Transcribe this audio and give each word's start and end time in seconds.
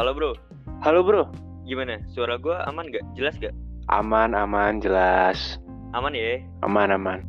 Halo 0.00 0.16
bro, 0.16 0.32
Halo 0.80 1.04
bro, 1.04 1.28
gimana? 1.68 2.00
Suara 2.16 2.40
gua 2.40 2.64
aman 2.64 2.88
gak? 2.88 3.04
Jelas 3.20 3.36
gak? 3.36 3.52
aman 3.92 4.32
aman 4.32 4.80
jelas, 4.80 5.60
Aman 5.92 6.16
ya? 6.16 6.40
aman 6.64 6.88
aman. 6.96 7.20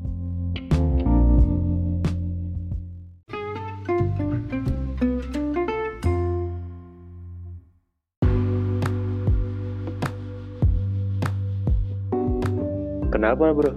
Kenapa 13.12 13.52
bro? 13.52 13.76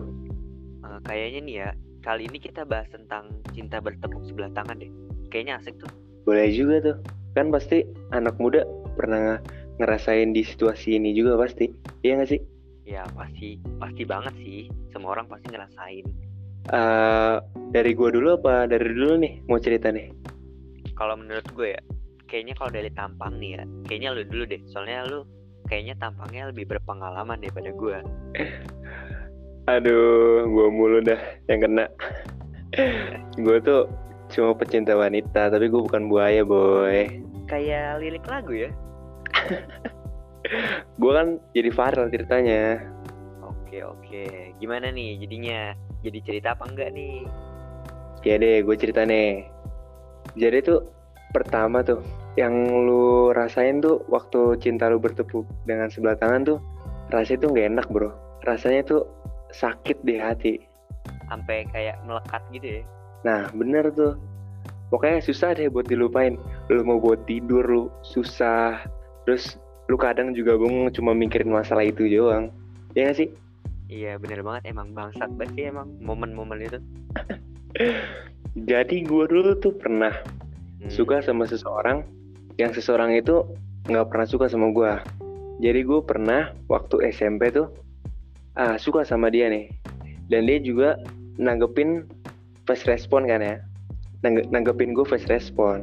Eh, 0.87 0.99
kayaknya 1.03 1.41
nih 1.43 1.57
ya, 1.67 1.69
kali 1.99 2.31
ini 2.31 2.39
kita 2.39 2.63
bahas 2.63 2.87
tentang 2.95 3.43
cinta 3.51 3.83
bertepuk 3.83 4.23
sebelah 4.23 4.55
tangan 4.55 4.79
deh. 4.79 4.91
Kayaknya 5.35 5.59
asik 5.59 5.83
tuh. 5.83 5.91
Boleh 6.23 6.47
juga 6.55 6.79
tuh. 6.79 6.97
Kan 7.35 7.51
pasti 7.51 7.83
anak 8.15 8.39
muda 8.39 8.63
pernah 8.95 9.43
ngerasain 9.83 10.31
di 10.31 10.47
situasi 10.47 10.97
ini 10.97 11.13
juga 11.13 11.35
pasti. 11.39 11.71
Iya 12.07 12.23
gak 12.23 12.31
sih? 12.31 12.41
Ya 12.85 13.03
pasti, 13.17 13.59
pasti 13.81 14.03
banget 14.07 14.35
sih. 14.41 14.71
Semua 14.93 15.19
orang 15.19 15.27
pasti 15.27 15.47
ngerasain. 15.51 16.05
Eh, 16.65 17.37
dari 17.77 17.93
gua 17.93 18.09
dulu 18.09 18.41
apa 18.41 18.65
dari 18.65 18.89
dulu 18.89 19.21
nih 19.21 19.45
mau 19.45 19.61
cerita 19.61 19.93
nih? 19.93 20.09
Kalau 20.97 21.19
menurut 21.19 21.45
gue 21.53 21.77
ya, 21.77 21.83
kayaknya 22.25 22.55
kalau 22.57 22.71
dari 22.73 22.89
tampang 22.95 23.37
nih 23.37 23.61
ya, 23.61 23.63
kayaknya 23.85 24.09
lu 24.17 24.23
dulu 24.25 24.45
deh. 24.49 24.61
Soalnya 24.73 25.05
lu 25.05 25.29
kayaknya 25.69 25.97
tampangnya 26.01 26.49
lebih 26.53 26.65
berpengalaman 26.71 27.41
daripada 27.41 27.69
gua. 27.77 27.99
Aduh, 29.75 30.49
gua 30.49 30.69
mulu 30.69 31.01
dah 31.05 31.21
yang 31.49 31.65
kena. 31.65 31.87
Gua 33.45 33.63
tuh 33.63 33.87
cuma 34.35 34.51
pecinta 34.59 34.99
wanita, 34.99 35.47
tapi 35.47 35.71
gua 35.71 35.87
bukan 35.87 36.11
buaya, 36.11 36.43
boy. 36.43 37.07
Kayak 37.45 38.01
lirik 38.01 38.25
lagu 38.25 38.53
ya. 38.53 38.71
Gua 41.01 41.13
kan 41.23 41.29
jadi 41.57 41.71
viral 41.73 42.07
ceritanya. 42.13 42.81
Oke 43.45 43.81
oke, 43.81 44.25
gimana 44.61 44.93
nih 44.93 45.19
jadinya? 45.25 45.75
Jadi 46.05 46.19
cerita 46.21 46.53
apa 46.53 46.69
enggak 46.69 46.93
nih? 46.93 47.25
Ya 48.25 48.41
deh, 48.41 48.65
gue 48.65 48.77
cerita 48.77 49.05
nih. 49.05 49.45
Jadi 50.37 50.65
tuh 50.65 50.81
pertama 51.37 51.85
tuh 51.85 52.01
yang 52.41 52.55
lu 52.87 53.35
rasain 53.37 53.85
tuh 53.85 54.01
waktu 54.09 54.57
cinta 54.63 54.89
lu 54.89 54.97
bertepuk 54.97 55.45
dengan 55.69 55.93
sebelah 55.93 56.17
tangan 56.17 56.43
tuh 56.47 56.59
rasanya 57.13 57.39
tuh 57.45 57.49
nggak 57.53 57.69
enak 57.77 57.87
bro. 57.93 58.11
Rasanya 58.49 58.83
tuh 58.85 59.03
sakit 59.53 60.01
di 60.05 60.15
hati. 60.17 60.55
Sampai 61.29 61.69
kayak 61.69 62.01
melekat 62.09 62.43
gitu 62.53 62.81
ya? 62.81 62.83
Nah 63.25 63.49
bener 63.53 63.93
tuh. 63.93 64.17
Pokoknya 64.89 65.21
susah 65.25 65.57
deh 65.57 65.69
buat 65.69 65.89
dilupain. 65.89 66.39
Lu 66.73 66.81
mau 66.85 66.97
buat 66.97 67.25
tidur 67.29 67.65
lu 67.65 67.83
susah. 68.03 68.81
Terus 69.29 69.57
lu 69.89 70.01
kadang 70.01 70.33
juga 70.33 70.57
bengong 70.57 70.93
cuma 70.97 71.13
mikirin 71.13 71.53
masalah 71.53 71.85
itu 71.85 72.09
doang. 72.09 72.49
Ya 72.97 73.11
gak 73.11 73.19
sih? 73.21 73.29
Iya 73.85 74.17
bener 74.17 74.41
banget 74.41 74.73
emang 74.73 74.97
bangsat 74.97 75.29
banget 75.37 75.53
sih 75.55 75.65
emang 75.69 75.93
momen-momen 76.01 76.57
itu. 76.65 76.79
Jadi 78.71 79.03
gue 79.05 79.25
dulu 79.27 79.59
tuh 79.59 79.75
pernah 79.75 80.15
Hmm. 80.85 80.93
suka 80.93 81.25
sama 81.25 81.49
seseorang 81.49 82.05
yang 82.61 82.69
seseorang 82.69 83.17
itu 83.17 83.41
nggak 83.89 84.05
pernah 84.05 84.29
suka 84.29 84.53
sama 84.53 84.69
gue. 84.69 84.93
Jadi 85.65 85.81
gue 85.81 86.01
pernah 86.05 86.53
waktu 86.69 87.09
SMP 87.09 87.49
tuh 87.49 87.73
ah 88.55 88.77
suka 88.77 89.01
sama 89.01 89.33
dia 89.33 89.49
nih. 89.49 89.73
Dan 90.29 90.45
dia 90.45 90.61
juga 90.61 91.01
nanggepin 91.41 92.05
fast 92.69 92.85
respon 92.85 93.25
kan 93.25 93.41
ya. 93.41 93.57
Nangge- 94.21 94.49
nanggepin 94.53 94.93
gue 94.93 95.05
fast 95.09 95.25
respon. 95.29 95.81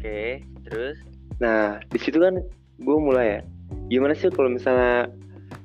Oke, 0.00 0.40
terus 0.64 0.96
Nah 1.44 1.76
di 1.92 1.98
situ 2.00 2.16
kan 2.16 2.40
gue 2.80 2.96
mulai 2.96 3.26
ya. 3.36 3.40
Gimana 3.92 4.16
sih 4.16 4.32
kalau 4.32 4.48
misalnya 4.48 5.12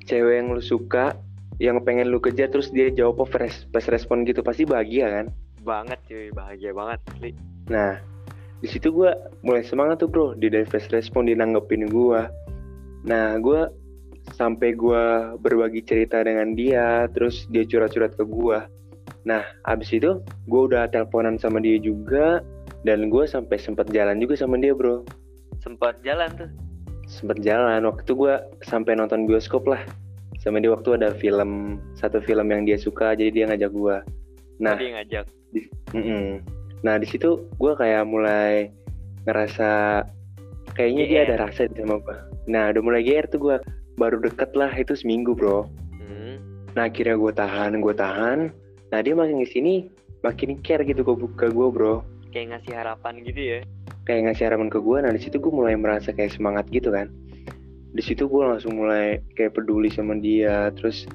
cewek 0.04 0.44
yang 0.44 0.52
lu 0.52 0.60
suka 0.60 1.16
yang 1.56 1.80
pengen 1.80 2.12
lu 2.12 2.20
kejar 2.20 2.52
terus 2.52 2.68
dia 2.68 2.92
jawab 2.92 3.24
fast, 3.32 3.64
fast 3.72 3.88
respon 3.88 4.28
gitu 4.28 4.44
pasti 4.44 4.68
bahagia 4.68 5.08
kan? 5.08 5.26
banget 5.66 5.98
cuy, 6.06 6.30
bahagia 6.30 6.70
banget. 6.70 7.00
Li. 7.18 7.30
Nah, 7.66 7.98
di 8.62 8.68
situ 8.70 8.94
gue 8.94 9.10
mulai 9.42 9.66
semangat 9.66 9.98
tuh 9.98 10.08
bro, 10.08 10.38
di 10.38 10.46
dari 10.46 10.62
fast 10.62 10.94
respon 10.94 11.26
dia 11.26 11.34
nanggepin 11.34 11.90
gue. 11.90 12.20
Nah, 13.02 13.34
gue 13.42 13.66
sampai 14.38 14.78
gue 14.78 15.34
berbagi 15.42 15.82
cerita 15.82 16.22
dengan 16.22 16.54
dia, 16.54 17.10
terus 17.10 17.50
dia 17.50 17.66
curhat-curhat 17.66 18.14
ke 18.14 18.22
gue. 18.22 18.58
Nah, 19.26 19.42
abis 19.66 19.90
itu 19.90 20.22
gue 20.22 20.62
udah 20.70 20.86
teleponan 20.94 21.34
sama 21.42 21.58
dia 21.58 21.82
juga, 21.82 22.46
dan 22.86 23.10
gue 23.10 23.24
sampai 23.26 23.58
sempat 23.58 23.90
jalan 23.90 24.22
juga 24.22 24.38
sama 24.38 24.62
dia 24.62 24.70
bro. 24.70 25.02
Sempat 25.58 25.98
jalan 26.06 26.30
tuh. 26.38 26.50
Sempat 27.10 27.42
jalan, 27.42 27.82
waktu 27.86 28.02
itu 28.06 28.14
gue 28.14 28.34
sampai 28.62 28.94
nonton 28.94 29.26
bioskop 29.26 29.66
lah. 29.66 29.82
Sama 30.38 30.62
dia 30.62 30.70
waktu 30.70 30.94
ada 30.94 31.10
film, 31.18 31.82
satu 31.98 32.22
film 32.22 32.46
yang 32.54 32.62
dia 32.62 32.78
suka, 32.78 33.18
jadi 33.18 33.30
dia 33.34 33.44
ngajak 33.50 33.74
gue. 33.74 33.96
Nah, 34.62 34.74
Nah. 34.74 34.78
Dia 34.78 34.90
ngajak. 35.02 35.26
Mm-mm. 35.94 36.42
Nah 36.84 36.94
di 37.00 37.06
situ 37.08 37.48
gue 37.56 37.72
kayak 37.74 38.04
mulai 38.06 38.70
ngerasa 39.24 40.02
kayaknya 40.76 41.04
dia 41.08 41.20
GR. 41.24 41.26
ada 41.32 41.36
rasa 41.48 41.60
di 41.66 41.80
sama 41.80 41.98
gue. 42.02 42.16
Nah 42.46 42.70
udah 42.70 42.82
mulai 42.84 43.02
GR 43.02 43.26
tuh 43.30 43.40
gue 43.40 43.56
baru 43.96 44.20
deket 44.20 44.52
lah 44.54 44.70
itu 44.76 44.92
seminggu 44.92 45.32
bro. 45.32 45.64
Hmm. 45.96 46.36
Nah 46.76 46.86
akhirnya 46.86 47.16
gue 47.16 47.32
tahan, 47.32 47.80
gue 47.80 47.94
tahan. 47.96 48.38
Nah 48.92 48.98
dia 49.00 49.14
makin 49.16 49.40
ke 49.42 49.48
sini 49.50 49.88
makin 50.20 50.58
care 50.60 50.84
gitu 50.84 51.02
ke 51.02 51.12
ke 51.38 51.46
gue 51.50 51.68
bro. 51.72 52.04
Kayak 52.36 52.60
ngasih 52.60 52.72
harapan 52.76 53.14
gitu 53.24 53.40
ya. 53.40 53.58
Kayak 54.04 54.20
ngasih 54.28 54.44
harapan 54.52 54.68
ke 54.68 54.78
gue. 54.84 54.98
Nah 55.00 55.12
di 55.16 55.20
situ 55.24 55.40
gue 55.40 55.52
mulai 55.52 55.72
merasa 55.72 56.12
kayak 56.12 56.36
semangat 56.36 56.68
gitu 56.68 56.92
kan. 56.92 57.08
Di 57.96 58.02
situ 58.04 58.28
gue 58.28 58.42
langsung 58.44 58.76
mulai 58.76 59.24
kayak 59.40 59.56
peduli 59.56 59.88
sama 59.88 60.20
dia. 60.20 60.68
Terus 60.76 61.08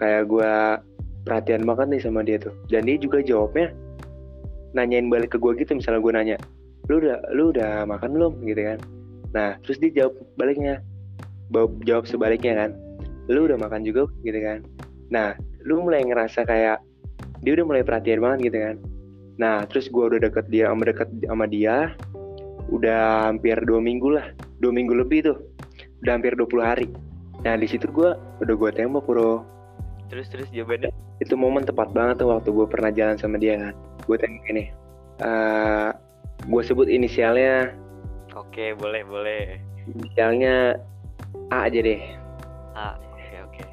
kayak 0.00 0.32
gue 0.32 0.52
perhatian 1.28 1.68
banget 1.68 1.86
nih 1.92 2.00
sama 2.00 2.24
dia 2.24 2.40
tuh. 2.40 2.56
Dan 2.72 2.88
dia 2.88 2.96
juga 2.96 3.20
jawabnya 3.20 3.76
nanyain 4.72 5.08
balik 5.08 5.36
ke 5.36 5.38
gue 5.40 5.52
gitu 5.56 5.76
misalnya 5.76 6.00
gue 6.00 6.12
nanya 6.12 6.36
lu 6.88 7.00
udah 7.00 7.16
lu 7.32 7.52
udah 7.52 7.84
makan 7.84 8.16
belum 8.16 8.32
gitu 8.44 8.60
kan 8.64 8.78
nah 9.32 9.48
terus 9.64 9.76
dia 9.80 10.04
jawab 10.04 10.16
baliknya 10.40 10.80
Ba- 11.48 11.72
jawab 11.84 12.04
sebaliknya 12.04 12.56
kan 12.56 12.70
lu 13.28 13.48
udah 13.48 13.56
makan 13.60 13.84
juga 13.84 14.08
gitu 14.24 14.40
kan 14.40 14.64
nah 15.08 15.36
lu 15.64 15.80
mulai 15.84 16.04
ngerasa 16.04 16.44
kayak 16.44 16.80
dia 17.44 17.52
udah 17.56 17.66
mulai 17.68 17.82
perhatian 17.84 18.20
banget 18.20 18.52
gitu 18.52 18.58
kan 18.60 18.76
nah 19.38 19.62
terus 19.70 19.86
gue 19.86 20.02
udah 20.02 20.18
deket 20.18 20.50
dia 20.50 20.68
sama 20.68 20.82
deket 20.82 21.08
sama 21.24 21.46
dia 21.46 21.94
udah 22.68 23.32
hampir 23.32 23.56
dua 23.64 23.80
minggu 23.80 24.12
lah. 24.12 24.26
Dua 24.60 24.72
minggu 24.72 24.92
lebih 24.92 25.32
tuh. 25.32 25.38
Udah 26.04 26.20
hampir 26.20 26.36
20 26.36 26.62
hari. 26.62 26.86
Nah 27.42 27.56
di 27.56 27.66
situ 27.66 27.88
gue 27.90 28.14
udah 28.14 28.54
gue 28.54 28.70
tembak 28.76 29.04
bro. 29.08 29.42
Terus 30.08 30.28
terus 30.32 30.48
jawabannya. 30.52 30.92
itu 31.18 31.34
momen 31.34 31.66
tepat 31.66 31.90
banget 31.90 32.22
tuh 32.22 32.30
waktu 32.30 32.54
gue 32.54 32.66
pernah 32.70 32.94
jalan 32.94 33.18
sama 33.18 33.42
dia. 33.42 33.58
Kan 33.58 33.74
gue 34.06 34.16
tanya 34.16 34.38
gini 34.46 34.64
eh 35.18 35.90
gue 36.46 36.62
sebut 36.62 36.86
inisialnya. 36.86 37.74
Oke, 38.38 38.78
boleh 38.78 39.02
boleh. 39.02 39.58
inisialnya 39.88 40.78
A 41.50 41.66
aja 41.66 41.80
deh. 41.80 41.98
Ah, 42.76 42.94
oke 42.94 43.26
oke. 43.50 43.64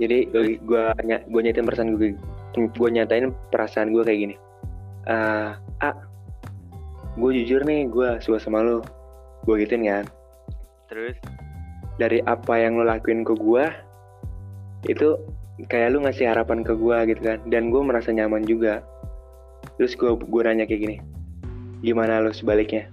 jadi 0.00 0.26
gue 0.32 0.58
gue 1.06 1.40
nyatain 1.44 1.62
perasaan 1.68 1.94
gue 1.94 2.18
gue 2.56 2.88
nyatain 2.90 3.30
perasaan 3.54 3.94
gue 3.94 4.02
kayak 4.02 4.20
gini 4.26 4.34
eh 5.08 5.50
A. 5.82 5.90
Gue 7.18 7.36
jujur 7.42 7.60
nih 7.66 7.90
gue 7.92 8.18
suka 8.24 8.40
sama 8.40 8.64
lo 8.64 8.80
gue 9.44 9.54
gituin 9.64 9.84
kan? 9.84 10.04
Terus? 10.88 11.16
Dari 12.00 12.24
apa 12.24 12.56
yang 12.56 12.80
lo 12.80 12.88
lakuin 12.88 13.26
ke 13.26 13.34
gue 13.36 13.64
itu 14.88 15.14
kayak 15.70 15.94
lu 15.94 16.02
ngasih 16.02 16.32
harapan 16.32 16.64
ke 16.64 16.72
gue 16.74 16.96
gitu 17.12 17.20
kan? 17.20 17.38
Dan 17.50 17.68
gue 17.68 17.82
merasa 17.84 18.10
nyaman 18.14 18.46
juga. 18.48 18.80
Terus 19.76 19.92
gue 19.98 20.10
gue 20.14 20.40
nanya 20.44 20.64
kayak 20.64 20.82
gini 20.82 20.96
gimana 21.82 22.22
lo 22.22 22.30
sebaliknya? 22.30 22.86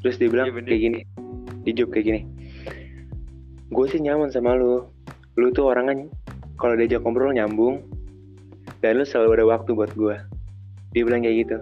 Terus 0.00 0.22
dia 0.22 0.30
bilang 0.30 0.46
Iya, 0.50 0.54
bener. 0.54 0.68
kayak 0.70 0.82
gini 0.86 1.00
dijawab 1.66 1.90
kayak 1.98 2.06
gini 2.06 2.20
gue 3.74 3.86
sih 3.90 3.98
nyaman 3.98 4.30
sama 4.30 4.54
lu. 4.54 4.86
Lu 5.36 5.50
tuh 5.50 5.74
orangnya 5.74 6.06
kalau 6.56 6.78
diajak 6.78 7.02
ngobrol 7.02 7.34
nyambung 7.34 7.82
dan 8.80 8.96
lu 8.96 9.04
selalu 9.04 9.42
ada 9.42 9.44
waktu 9.58 9.74
buat 9.74 9.90
gue 9.98 10.16
dia 10.96 11.04
bilang 11.04 11.20
kayak 11.20 11.36
gitu 11.44 11.58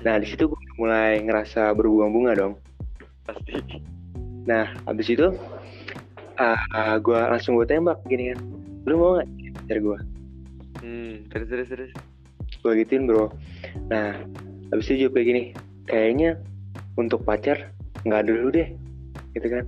nah 0.00 0.16
di 0.16 0.24
situ 0.24 0.48
gue 0.48 0.60
mulai 0.80 1.20
ngerasa 1.20 1.76
berbunga-bunga 1.76 2.32
dong 2.32 2.54
pasti. 3.24 3.56
Nah, 4.44 4.76
habis 4.84 5.08
itu 5.08 5.32
uh, 6.36 6.96
gue 7.00 7.18
langsung 7.18 7.56
gue 7.56 7.66
tembak 7.66 8.04
gini 8.04 8.32
kan. 8.32 8.38
Lu 8.84 9.00
mau 9.00 9.16
gak 9.20 9.28
pacar 9.64 9.78
gue? 9.80 9.98
Hmm, 10.84 11.12
terus 11.32 11.48
terus 11.48 11.68
terus. 11.72 11.92
Gue 12.60 12.72
gituin 12.84 13.08
bro. 13.08 13.32
Nah, 13.88 14.20
habis 14.72 14.92
itu 14.92 15.08
jawab 15.08 15.16
kayak 15.16 15.28
gini. 15.28 15.42
Kayaknya 15.88 16.30
untuk 17.00 17.24
pacar 17.24 17.72
nggak 18.04 18.28
dulu 18.28 18.52
deh. 18.52 18.68
Gitu 19.32 19.48
kan. 19.48 19.64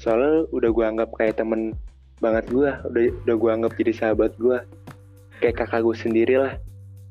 Soalnya 0.00 0.48
udah 0.52 0.70
gue 0.72 0.84
anggap 0.84 1.10
kayak 1.20 1.36
temen 1.36 1.76
banget 2.24 2.48
gue. 2.48 2.70
Udah, 2.72 3.02
udah 3.28 3.36
gue 3.36 3.50
anggap 3.52 3.72
jadi 3.76 3.92
sahabat 3.92 4.32
gue. 4.40 4.58
Kayak 5.44 5.68
kakak 5.68 5.84
gue 5.84 5.96
sendiri 5.96 6.34
lah. 6.40 6.54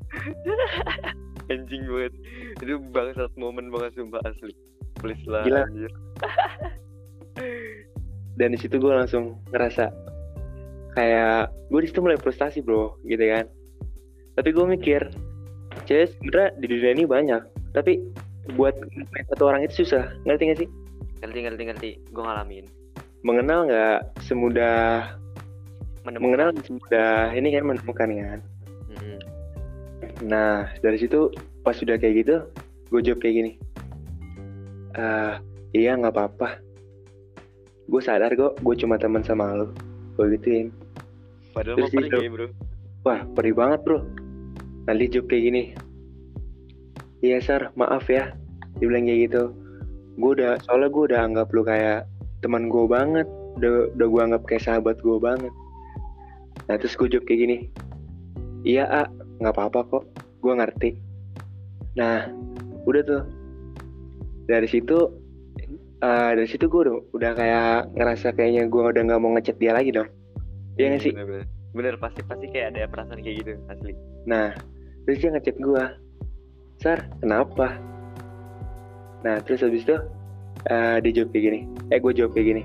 Anjing 1.52 1.84
banget. 1.86 2.14
Itu 2.62 2.74
bangsat 2.90 3.32
momen 3.38 3.70
banget 3.70 3.98
sumpah 4.00 4.22
asli. 4.26 4.54
Please 4.98 5.22
lah 5.30 5.44
Gila. 5.46 5.64
anjir. 5.70 5.92
dan 8.40 8.52
di 8.52 8.60
situ 8.60 8.76
gue 8.80 8.92
langsung 8.92 9.40
ngerasa 9.52 9.92
kayak 10.96 11.52
gue 11.72 11.80
di 11.84 11.88
situ 11.92 12.00
mulai 12.04 12.20
frustasi 12.20 12.64
bro 12.64 12.96
gitu 13.08 13.24
kan 13.24 13.48
tapi 14.36 14.52
gue 14.52 14.66
mikir 14.68 15.02
cewek 15.88 16.12
sebenernya 16.16 16.50
di 16.60 16.66
dunia 16.72 16.92
ini 16.96 17.04
banyak 17.08 17.42
tapi 17.76 18.00
buat 18.56 18.76
satu 19.34 19.44
orang 19.52 19.68
itu 19.68 19.84
susah 19.84 20.08
ngerti 20.24 20.44
gak 20.52 20.60
sih 20.64 20.70
ngerti 21.24 21.40
ngerti 21.48 21.62
ngerti 21.68 21.90
gue 22.12 22.24
ngalamin 22.24 22.66
mengenal 23.26 23.66
nggak 23.68 24.00
semudah 24.24 25.16
Menemukan. 26.06 26.22
mengenal 26.22 26.48
semudah 26.62 27.34
ini 27.34 27.50
kan 27.56 27.64
menemukan 27.66 28.10
kan 28.14 28.40
Mm-mm. 28.96 29.18
Nah 30.24 30.72
dari 30.80 30.96
situ 30.96 31.28
pas 31.66 31.76
sudah 31.76 32.00
kayak 32.00 32.16
gitu 32.24 32.36
gue 32.94 33.02
jawab 33.02 33.20
kayak 33.20 33.36
gini. 33.42 33.52
Ah 34.96 35.42
iya 35.76 35.98
nggak 35.98 36.14
apa-apa. 36.16 36.62
Gue 37.86 38.02
sadar 38.02 38.32
kok 38.34 38.56
gue 38.62 38.76
cuma 38.80 38.96
teman 38.96 39.26
sama 39.26 39.52
lo 39.52 39.74
gue 40.16 40.32
gituin. 40.40 40.72
Padahal 41.52 41.84
Terus 41.84 41.92
pergi 41.92 42.08
itu- 42.08 42.32
bro. 42.32 42.48
Wah 43.04 43.22
perih 43.36 43.56
banget 43.58 43.80
bro. 43.84 44.00
Nanti 44.88 45.12
jawab 45.12 45.28
kayak 45.28 45.44
gini. 45.52 45.64
Iya 47.26 47.42
sar 47.42 47.62
maaf 47.76 48.08
ya. 48.08 48.32
Dibilang 48.80 49.10
kayak 49.10 49.22
gitu. 49.32 49.44
Gue 50.16 50.32
udah 50.40 50.62
soalnya 50.64 50.88
gue 50.94 51.04
udah 51.12 51.20
anggap 51.26 51.48
lu 51.52 51.62
kayak 51.68 52.08
teman 52.40 52.72
gue 52.72 52.86
banget. 52.88 53.28
Udah 53.60 53.92
udah 53.98 54.08
gue 54.08 54.22
anggap 54.32 54.44
kayak 54.48 54.64
sahabat 54.64 54.96
gue 55.04 55.18
banget. 55.20 55.52
Nah 56.72 56.76
terus 56.80 56.96
gue 56.96 57.08
jawab 57.12 57.26
kayak 57.28 57.40
gini. 57.44 57.58
Iya 58.66 58.88
a 58.88 59.02
nggak 59.42 59.54
apa-apa 59.56 59.80
kok 59.90 60.04
gue 60.42 60.54
ngerti 60.54 60.90
nah 61.96 62.28
udah 62.86 63.02
tuh 63.06 63.24
dari 64.46 64.68
situ 64.70 64.98
eh, 66.04 66.32
dari 66.38 66.48
situ 66.48 66.70
gue 66.70 66.82
udah, 66.86 66.96
udah 67.16 67.32
kayak 67.34 67.96
ngerasa 67.98 68.36
kayaknya 68.36 68.68
gue 68.70 68.84
udah 68.84 69.02
nggak 69.04 69.22
mau 69.22 69.34
ngechat 69.38 69.58
dia 69.58 69.74
lagi 69.74 69.92
dong 69.96 70.10
Iya 70.76 70.92
nggak 70.92 71.04
sih 71.08 71.14
bener, 71.16 71.28
bener. 71.28 71.46
bener 71.72 71.96
pasti 72.04 72.20
pasti 72.28 72.46
kayak 72.52 72.76
ada 72.76 72.92
perasaan 72.92 73.24
kayak 73.24 73.36
gitu 73.42 73.56
asli 73.72 73.96
Nah, 74.26 74.58
terus 75.06 75.22
dia 75.22 75.30
ngechat 75.32 75.58
gua, 75.62 75.94
Sar, 76.82 77.06
kenapa? 77.22 77.78
Nah, 79.22 79.38
terus 79.46 79.62
habis 79.62 79.86
itu 79.86 79.96
eh 80.66 80.98
dia 81.06 81.12
jawab 81.22 81.30
kayak 81.30 81.44
gini, 81.46 81.60
eh 81.94 82.02
gue 82.02 82.12
jawab 82.14 82.34
kayak 82.34 82.48
gini, 82.50 82.64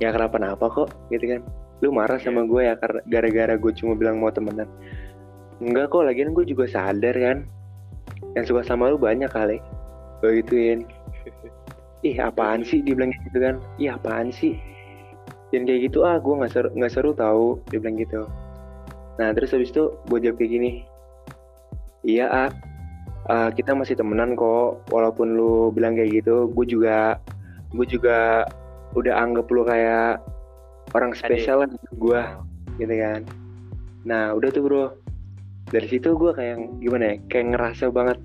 ya 0.00 0.08
kenapa-napa 0.08 0.72
kok, 0.72 0.88
gitu 1.12 1.36
kan? 1.36 1.40
Lu 1.84 1.92
marah 1.92 2.16
sama 2.16 2.48
gue 2.48 2.64
ya 2.64 2.74
karena 2.80 3.00
gara-gara 3.12 3.54
gue 3.60 3.72
cuma 3.76 3.92
bilang 3.92 4.16
mau 4.16 4.32
temenan. 4.32 4.64
Enggak 5.62 5.92
kok, 5.92 6.04
lagian 6.04 6.36
gue 6.36 6.44
juga 6.44 6.68
sadar 6.68 7.16
kan, 7.16 7.48
yang 8.36 8.44
suka 8.44 8.60
sama 8.64 8.92
lu 8.92 9.00
banyak 9.00 9.28
kali. 9.32 9.58
Gue 10.20 10.44
gituin. 10.44 10.84
Ih, 12.06 12.16
apaan 12.20 12.62
sih 12.62 12.84
dibilang 12.84 13.10
gitu 13.10 13.38
kan? 13.40 13.56
Ih, 13.80 13.90
apaan 13.90 14.28
sih? 14.28 14.60
Jangan 15.50 15.64
kayak 15.64 15.80
gitu 15.88 15.98
ah, 16.04 16.20
gue 16.20 16.34
nggak 16.36 16.52
seru, 16.52 16.68
nggak 16.76 16.92
seru 16.92 17.10
tahu, 17.16 17.60
dia 17.72 17.80
bilang 17.80 17.96
gitu. 17.96 18.28
Nah 19.16 19.32
terus 19.32 19.52
habis 19.52 19.72
itu 19.72 19.96
gue 20.12 20.18
jawab 20.20 20.36
kayak 20.36 20.52
gini 20.52 20.70
Iya 22.04 22.26
ah 22.28 22.50
eh, 23.32 23.50
kita 23.56 23.72
masih 23.72 23.96
temenan 23.96 24.36
kok 24.36 24.84
Walaupun 24.92 25.36
lu 25.36 25.72
bilang 25.72 25.96
kayak 25.96 26.22
gitu 26.22 26.52
Gue 26.52 26.68
juga 26.68 27.16
Gue 27.72 27.88
juga 27.88 28.44
Udah 28.92 29.16
anggap 29.16 29.48
lu 29.48 29.64
kayak 29.64 30.20
Orang 30.92 31.16
spesial 31.16 31.64
lah 31.64 31.68
gue 31.96 32.20
Gitu 32.76 32.94
kan 32.94 33.20
Nah 34.04 34.36
udah 34.36 34.48
tuh 34.52 34.62
bro 34.62 34.84
Dari 35.70 35.86
situ 35.90 36.14
gue 36.14 36.32
kayak 36.34 36.56
Gimana 36.82 37.04
ya 37.12 37.16
Kayak 37.30 37.46
ngerasa 37.56 37.84
banget 37.90 38.18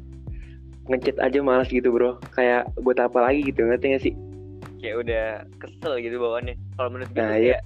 Ngechat 0.90 1.18
aja 1.22 1.40
malas 1.46 1.70
gitu 1.70 1.94
bro. 1.94 2.18
Kayak 2.34 2.68
buat 2.82 2.98
apa 2.98 3.30
lagi 3.30 3.46
gitu 3.48 3.64
Ngerti 3.66 3.86
gak 3.96 4.04
sih? 4.04 4.14
Kayak 4.82 4.96
udah 5.06 5.26
kesel 5.62 5.94
gitu 6.02 6.18
bawaannya. 6.18 6.56
Kalau 6.78 6.90
menurut 6.90 7.10
gue 7.14 7.22
Nah, 7.22 7.38
iya. 7.38 7.58
kayak 7.58 7.62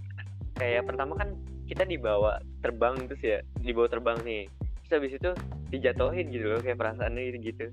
kayak 0.55 0.81
pertama 0.87 1.13
kan 1.19 1.29
kita 1.65 1.83
dibawa 1.87 2.39
terbang 2.61 2.95
terus 3.09 3.21
ya 3.23 3.39
dibawa 3.63 3.87
terbang 3.87 4.17
nih. 4.27 4.43
Terus 4.85 4.91
habis 4.99 5.13
itu 5.17 5.29
dijatuhin 5.73 6.27
gitu 6.29 6.45
loh 6.51 6.59
kayak 6.61 6.77
perasaannya 6.77 7.39
gitu 7.41 7.71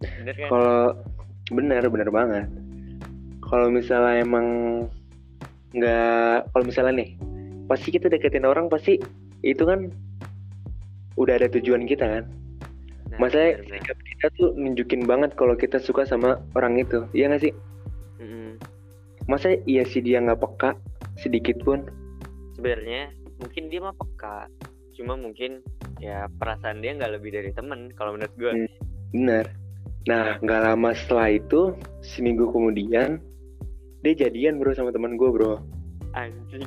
bener 0.00 0.34
kan? 0.36 0.48
Kalau 0.48 0.84
benar 1.52 1.82
benar 1.92 2.08
banget. 2.08 2.48
Kalau 3.44 3.68
misalnya 3.68 4.22
emang 4.22 4.46
nggak, 5.74 6.50
kalau 6.50 6.64
misalnya 6.66 6.94
nih, 7.02 7.10
pasti 7.66 7.88
kita 7.94 8.10
deketin 8.10 8.46
orang 8.46 8.66
pasti 8.70 8.98
itu 9.42 9.62
kan 9.62 9.90
udah 11.20 11.36
ada 11.36 11.48
tujuan 11.52 11.84
kita 11.84 12.08
kan. 12.08 12.24
Nah, 13.12 13.18
Masalahnya 13.20 13.60
bener-bener. 13.60 13.80
sikap 13.84 13.98
kita 14.00 14.26
tuh 14.34 14.48
nunjukin 14.56 15.02
banget 15.04 15.30
kalau 15.36 15.52
kita 15.52 15.76
suka 15.76 16.02
sama 16.02 16.40
orang 16.54 16.78
itu, 16.78 17.04
iya 17.12 17.28
nggak 17.28 17.42
sih? 17.42 17.52
Mm-mm. 18.16 18.56
Masa 19.26 19.54
iya 19.64 19.84
sih 19.84 20.00
dia 20.00 20.18
nggak 20.18 20.40
peka 20.40 20.74
sedikit 21.16 21.60
pun? 21.60 21.84
sebenarnya 22.52 23.08
mungkin 23.40 23.68
dia 23.68 23.80
mah 23.80 23.96
peka 23.96 24.44
cuma 24.92 25.16
mungkin 25.16 25.64
ya 25.96 26.28
perasaan 26.36 26.84
dia 26.84 26.92
nggak 26.92 27.16
lebih 27.16 27.32
dari 27.32 27.48
temen 27.50 27.88
kalau 27.94 28.12
menurut 28.12 28.34
gue 28.36 28.52
Hmm. 28.52 28.68
Bener. 29.10 29.46
Nah, 30.04 30.36
nggak 30.38 30.60
lama 30.62 30.92
setelah 30.92 31.28
itu, 31.30 31.72
seminggu 32.00 32.48
kemudian 32.48 33.16
dia 34.00 34.12
jadian 34.14 34.56
bro 34.56 34.72
sama 34.72 34.88
teman 34.90 35.16
gue 35.16 35.28
bro. 35.28 35.56
anjing 36.10 36.64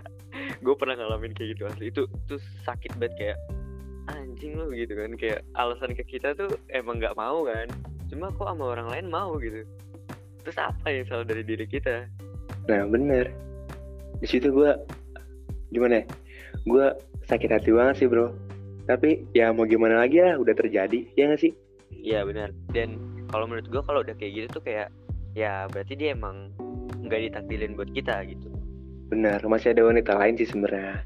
gue 0.64 0.74
pernah 0.76 0.94
ngalamin 0.94 1.32
kayak 1.32 1.56
gitu 1.56 1.62
asli 1.66 1.84
itu 1.88 2.02
tuh 2.24 2.38
sakit 2.62 2.94
banget 2.96 3.12
kayak 3.16 3.38
anjing 4.12 4.56
lo 4.56 4.72
gitu 4.72 4.92
kan. 4.96 5.14
Kayak 5.16 5.44
alasan 5.56 5.92
ke 5.92 6.04
kita 6.04 6.32
tuh 6.34 6.48
emang 6.72 7.00
nggak 7.00 7.16
mau 7.16 7.44
kan. 7.44 7.68
Cuma 8.08 8.32
kok 8.32 8.48
sama 8.48 8.64
orang 8.76 8.88
lain 8.88 9.06
mau 9.12 9.36
gitu. 9.40 9.64
Terus 10.44 10.58
apa 10.58 10.86
yang 10.88 11.04
salah 11.08 11.26
dari 11.28 11.44
diri 11.44 11.68
kita? 11.68 12.08
Nah 12.68 12.88
bener. 12.88 13.28
Di 14.18 14.26
situ 14.26 14.50
gue 14.50 14.74
Gimana 15.70 16.02
ya 16.02 16.04
Gue 16.66 16.90
sakit 17.30 17.50
hati 17.54 17.70
banget 17.70 18.02
sih 18.02 18.08
bro. 18.10 18.34
Tapi 18.88 19.28
ya 19.36 19.54
mau 19.54 19.62
gimana 19.62 20.02
lagi 20.02 20.18
lah 20.18 20.40
Udah 20.42 20.58
terjadi 20.58 21.06
Ya 21.14 21.30
gak 21.30 21.38
sih? 21.38 21.52
Iya 21.98 22.24
benar 22.24 22.50
dan 22.72 22.98
kalau 23.28 23.44
menurut 23.44 23.68
gue 23.68 23.82
kalau 23.84 24.00
udah 24.00 24.16
kayak 24.16 24.32
gitu 24.32 24.46
tuh 24.60 24.62
kayak 24.64 24.88
ya 25.36 25.68
berarti 25.68 25.92
dia 25.98 26.16
emang 26.16 26.52
nggak 27.04 27.28
ditakdirin 27.28 27.76
buat 27.76 27.90
kita 27.92 28.24
gitu. 28.24 28.48
Bener 29.12 29.40
Masih 29.44 29.76
ada 29.76 29.84
wanita 29.84 30.16
lain 30.16 30.34
sih 30.40 30.48
sebenarnya. 30.48 31.04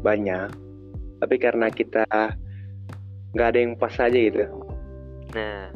Banyak 0.00 0.67
Tapi 1.18 1.36
karena 1.38 1.66
kita 1.70 2.06
nggak 3.34 3.48
ada 3.54 3.58
yang 3.58 3.74
pas 3.76 3.94
aja 3.98 4.18
gitu. 4.18 4.46
Nah 5.34 5.70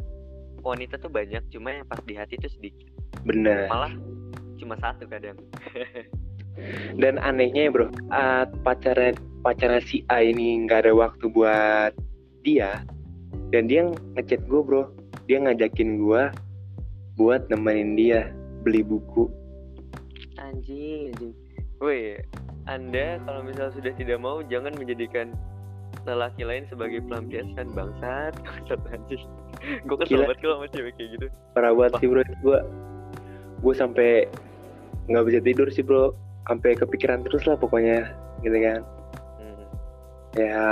wanita 0.62 0.94
tuh 1.02 1.10
banyak 1.10 1.42
cuma 1.50 1.74
yang 1.74 1.86
pas 1.86 1.98
di 2.06 2.14
hati 2.14 2.38
tuh 2.38 2.50
sedikit. 2.50 2.88
Bener. 3.26 3.66
Malah 3.66 3.92
cuma 4.56 4.78
satu 4.78 5.04
kadang. 5.10 5.36
Dan 7.00 7.16
anehnya 7.16 7.64
ya 7.64 7.72
bro 7.72 7.88
uh, 8.12 8.44
Pacarnya 8.60 9.16
Pacarnya 9.40 9.80
si 9.80 10.04
A 10.12 10.20
ini 10.20 10.60
nggak 10.68 10.84
ada 10.84 10.92
waktu 10.92 11.32
buat 11.32 11.96
dia 12.44 12.84
Dan 13.48 13.72
dia 13.72 13.88
ngechat 14.20 14.44
gue 14.44 14.60
bro. 14.60 14.92
Dia 15.30 15.40
ngajakin 15.40 15.96
gue 15.96 16.22
Buat 17.16 17.48
nemenin 17.48 17.96
dia 17.96 18.20
Beli 18.62 18.86
buku. 18.86 19.26
Anjing, 20.38 21.10
anjing. 21.10 21.34
Woi, 21.82 22.14
Anda 22.70 23.18
kalau 23.26 23.42
misal 23.42 23.74
sudah 23.74 23.90
tidak 23.98 24.22
mau 24.22 24.38
jangan 24.46 24.70
menjadikan 24.78 25.34
lelaki 26.06 26.42
lain 26.42 26.66
sebagai 26.66 27.02
pelampiasan 27.06 27.70
bangsat, 27.74 28.34
bangsat 28.46 28.80
anjing. 28.90 29.22
Gue 29.86 29.96
kesel 30.02 30.26
banget 30.26 30.38
kalau 30.42 30.56
sama 30.62 30.68
cewek 30.74 30.92
kayak 30.98 31.10
gitu. 31.18 31.26
parah 31.54 31.72
banget 31.74 31.92
sih 32.02 32.06
bro. 32.10 32.22
Gue 32.42 32.58
gue 33.62 33.74
sampai 33.74 34.10
nggak 35.10 35.24
bisa 35.30 35.38
tidur 35.42 35.68
sih 35.70 35.82
bro. 35.86 36.14
Sampai 36.50 36.74
kepikiran 36.74 37.22
terus 37.22 37.46
lah 37.46 37.54
pokoknya 37.54 38.10
gitu 38.42 38.58
kan. 38.58 38.80
Hmm. 39.38 39.64
ya 40.34 40.62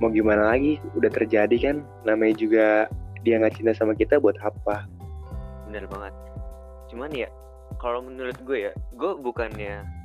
mau 0.00 0.08
gimana 0.08 0.56
lagi? 0.56 0.80
Udah 0.96 1.12
terjadi 1.12 1.56
kan. 1.60 1.76
Namanya 2.08 2.34
juga 2.40 2.68
dia 3.20 3.36
nggak 3.36 3.60
cinta 3.60 3.76
sama 3.76 3.92
kita 3.92 4.16
buat 4.16 4.40
apa? 4.40 4.88
Bener 5.68 5.84
banget. 5.92 6.14
Cuman 6.88 7.12
ya, 7.12 7.28
kalau 7.76 8.00
menurut 8.00 8.34
gue 8.40 8.68
ya, 8.68 8.72
gue 8.96 9.12
bukannya 9.20 9.99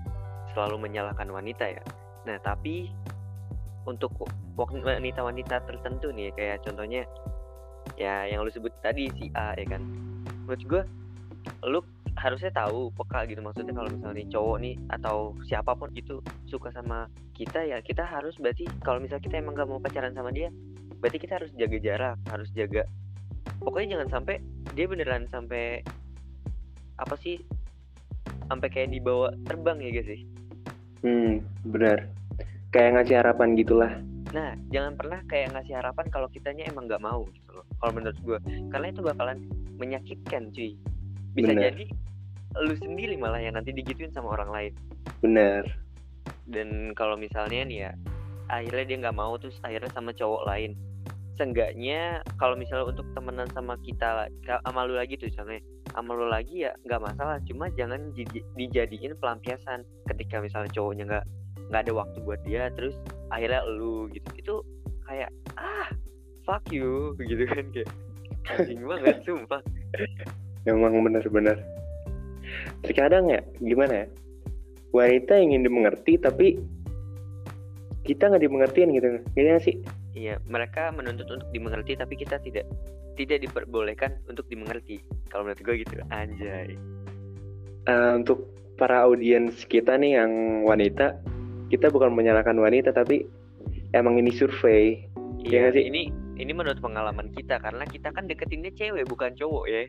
selalu 0.56 0.88
menyalahkan 0.88 1.28
wanita 1.28 1.68
ya. 1.68 1.84
Nah, 2.26 2.40
tapi 2.42 2.90
untuk 3.86 4.16
wanita-wanita 4.56 5.62
tertentu 5.68 6.10
nih, 6.10 6.32
kayak 6.34 6.64
contohnya 6.66 7.06
ya 8.00 8.26
yang 8.26 8.42
lu 8.42 8.50
sebut 8.50 8.72
tadi 8.82 9.12
si 9.20 9.30
A 9.36 9.54
ya 9.60 9.68
kan. 9.68 9.84
Menurut 10.48 10.64
gue, 10.66 10.82
lu 11.68 11.80
harusnya 12.16 12.52
tahu 12.56 12.96
peka 12.96 13.28
gitu 13.28 13.44
maksudnya 13.44 13.76
kalau 13.76 13.92
misalnya 13.92 14.24
cowok 14.32 14.58
nih 14.64 14.76
atau 14.96 15.36
siapa 15.46 15.76
pun 15.76 15.92
itu 15.92 16.24
suka 16.48 16.72
sama 16.72 17.12
kita 17.36 17.60
ya 17.68 17.84
kita 17.84 18.08
harus 18.08 18.40
berarti 18.40 18.64
kalau 18.88 19.04
misal 19.04 19.20
kita 19.20 19.36
emang 19.44 19.60
gak 19.60 19.68
mau 19.68 19.84
pacaran 19.84 20.16
sama 20.16 20.32
dia 20.32 20.48
berarti 21.04 21.20
kita 21.20 21.44
harus 21.44 21.52
jaga 21.60 21.78
jarak 21.84 22.18
harus 22.32 22.48
jaga 22.56 22.88
pokoknya 23.60 24.00
jangan 24.00 24.20
sampai 24.20 24.40
dia 24.80 24.88
beneran 24.88 25.28
sampai 25.28 25.84
apa 26.96 27.16
sih 27.20 27.44
sampai 28.48 28.68
kayak 28.72 28.96
dibawa 28.96 29.36
terbang 29.44 29.84
ya 29.84 29.92
guys 30.00 30.08
sih 30.08 30.22
hmm 31.06 31.34
benar. 31.70 32.10
Kayak 32.74 32.90
ngasih 33.00 33.16
harapan 33.22 33.54
gitulah. 33.54 33.94
Nah 34.34 34.58
jangan 34.74 34.98
pernah 34.98 35.22
kayak 35.30 35.54
ngasih 35.54 35.78
harapan 35.78 36.06
kalau 36.10 36.28
kitanya 36.34 36.66
emang 36.66 36.90
nggak 36.90 37.06
mau 37.06 37.24
gitu 37.30 37.50
loh 37.54 37.66
kalau 37.80 37.92
menurut 37.94 38.20
gue 38.26 38.40
karena 38.74 38.88
itu 38.90 39.02
bakalan 39.06 39.38
menyakitkan 39.78 40.50
cuy. 40.50 40.74
Bisa 41.38 41.54
Bener. 41.54 41.64
jadi 41.72 41.86
lu 42.56 42.74
sendiri 42.80 43.16
malah 43.20 43.40
yang 43.40 43.56
nanti 43.56 43.70
digituin 43.76 44.12
sama 44.12 44.34
orang 44.34 44.50
lain. 44.50 44.74
Benar. 45.22 45.64
Dan 46.50 46.92
kalau 46.98 47.16
misalnya 47.16 47.62
nih 47.68 47.78
ya 47.88 47.92
akhirnya 48.50 48.86
dia 48.90 48.98
nggak 49.06 49.18
mau 49.18 49.34
terus 49.38 49.58
akhirnya 49.62 49.90
sama 49.94 50.14
cowok 50.14 50.44
lain 50.50 50.74
seenggaknya 51.36 52.24
kalau 52.40 52.56
misalnya 52.56 52.92
untuk 52.92 53.08
temenan 53.14 53.48
sama 53.52 53.76
kita 53.84 54.28
sama 54.48 54.88
lu 54.88 54.96
lagi 54.96 55.20
tuh 55.20 55.28
misalnya 55.32 55.60
sama 55.92 56.12
lu 56.16 56.28
lagi 56.28 56.68
ya 56.68 56.72
nggak 56.88 57.02
masalah 57.04 57.38
cuma 57.48 57.72
jangan 57.76 58.12
di- 58.16 58.46
dijadiin 58.56 59.16
pelampiasan 59.20 59.84
ketika 60.12 60.40
misalnya 60.40 60.72
cowoknya 60.72 61.04
nggak 61.08 61.26
nggak 61.72 61.82
ada 61.88 61.94
waktu 61.94 62.18
buat 62.24 62.42
dia 62.48 62.72
terus 62.76 62.96
akhirnya 63.32 63.64
lu 63.68 64.08
gitu 64.12 64.30
itu 64.38 64.56
kayak 65.06 65.30
ah 65.60 65.88
fuck 66.48 66.64
you 66.72 67.12
gitu 67.30 67.44
kan 67.48 67.66
kayak 67.72 67.90
anjing 68.46 68.84
banget 68.86 69.18
sumpah 69.26 69.62
Emang 70.66 70.98
benar-benar. 71.06 71.62
Terkadang 72.82 73.30
ya, 73.30 73.42
gimana 73.62 74.06
ya? 74.06 74.08
Wanita 74.90 75.38
ingin 75.38 75.62
dimengerti, 75.62 76.18
tapi 76.18 76.58
kita 78.02 78.34
nggak 78.34 78.42
dimengertiin 78.42 78.90
gitu. 78.98 79.08
Nggak 79.38 79.62
sih? 79.62 79.78
Iya 80.16 80.42
mereka 80.48 80.90
menuntut 80.96 81.28
untuk 81.30 81.50
dimengerti 81.52 82.00
tapi 82.00 82.16
kita 82.18 82.40
tidak 82.42 82.66
tidak 83.16 83.44
diperbolehkan 83.44 84.18
untuk 84.28 84.48
dimengerti 84.50 85.04
kalau 85.30 85.48
menurut 85.48 85.62
gue 85.64 85.76
gitu 85.84 85.96
anjay 86.12 86.76
Eh, 87.86 88.12
untuk 88.18 88.50
para 88.82 89.06
audiens 89.06 89.62
kita 89.70 89.94
nih 89.94 90.18
yang 90.18 90.32
wanita, 90.66 91.14
kita 91.70 91.94
bukan 91.94 92.18
menyalahkan 92.18 92.58
wanita, 92.58 92.90
tapi 92.90 93.30
emang 93.94 94.18
ini 94.18 94.34
survei. 94.34 95.06
Iya 95.46 95.70
nggak 95.70 95.74
sih? 95.78 95.84
ini 95.86 96.02
ini 96.42 96.52
menurut 96.58 96.82
pengalaman 96.82 97.30
kita 97.38 97.62
karena 97.62 97.86
kita 97.86 98.10
kan 98.10 98.26
deketinnya 98.26 98.74
cewek 98.74 99.06
bukan 99.06 99.38
cowok 99.38 99.66
ya. 99.70 99.84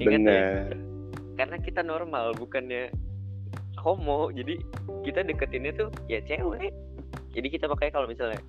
Ingat 0.00 0.08
ya? 0.08 0.16
Benar. 0.16 0.64
Karena 1.36 1.56
kita 1.60 1.80
normal 1.84 2.32
bukannya 2.40 2.88
homo. 3.76 4.32
Jadi 4.32 4.56
kita 5.04 5.20
deketinnya 5.20 5.76
tuh 5.76 5.92
ya 6.08 6.24
cewek. 6.24 6.72
Jadi 7.36 7.48
kita 7.52 7.68
pakai 7.68 7.92
kalau 7.92 8.08
misalnya 8.08 8.40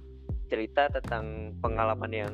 cerita 0.49 0.89
tentang 0.91 1.55
pengalaman 1.59 2.11
yang 2.11 2.33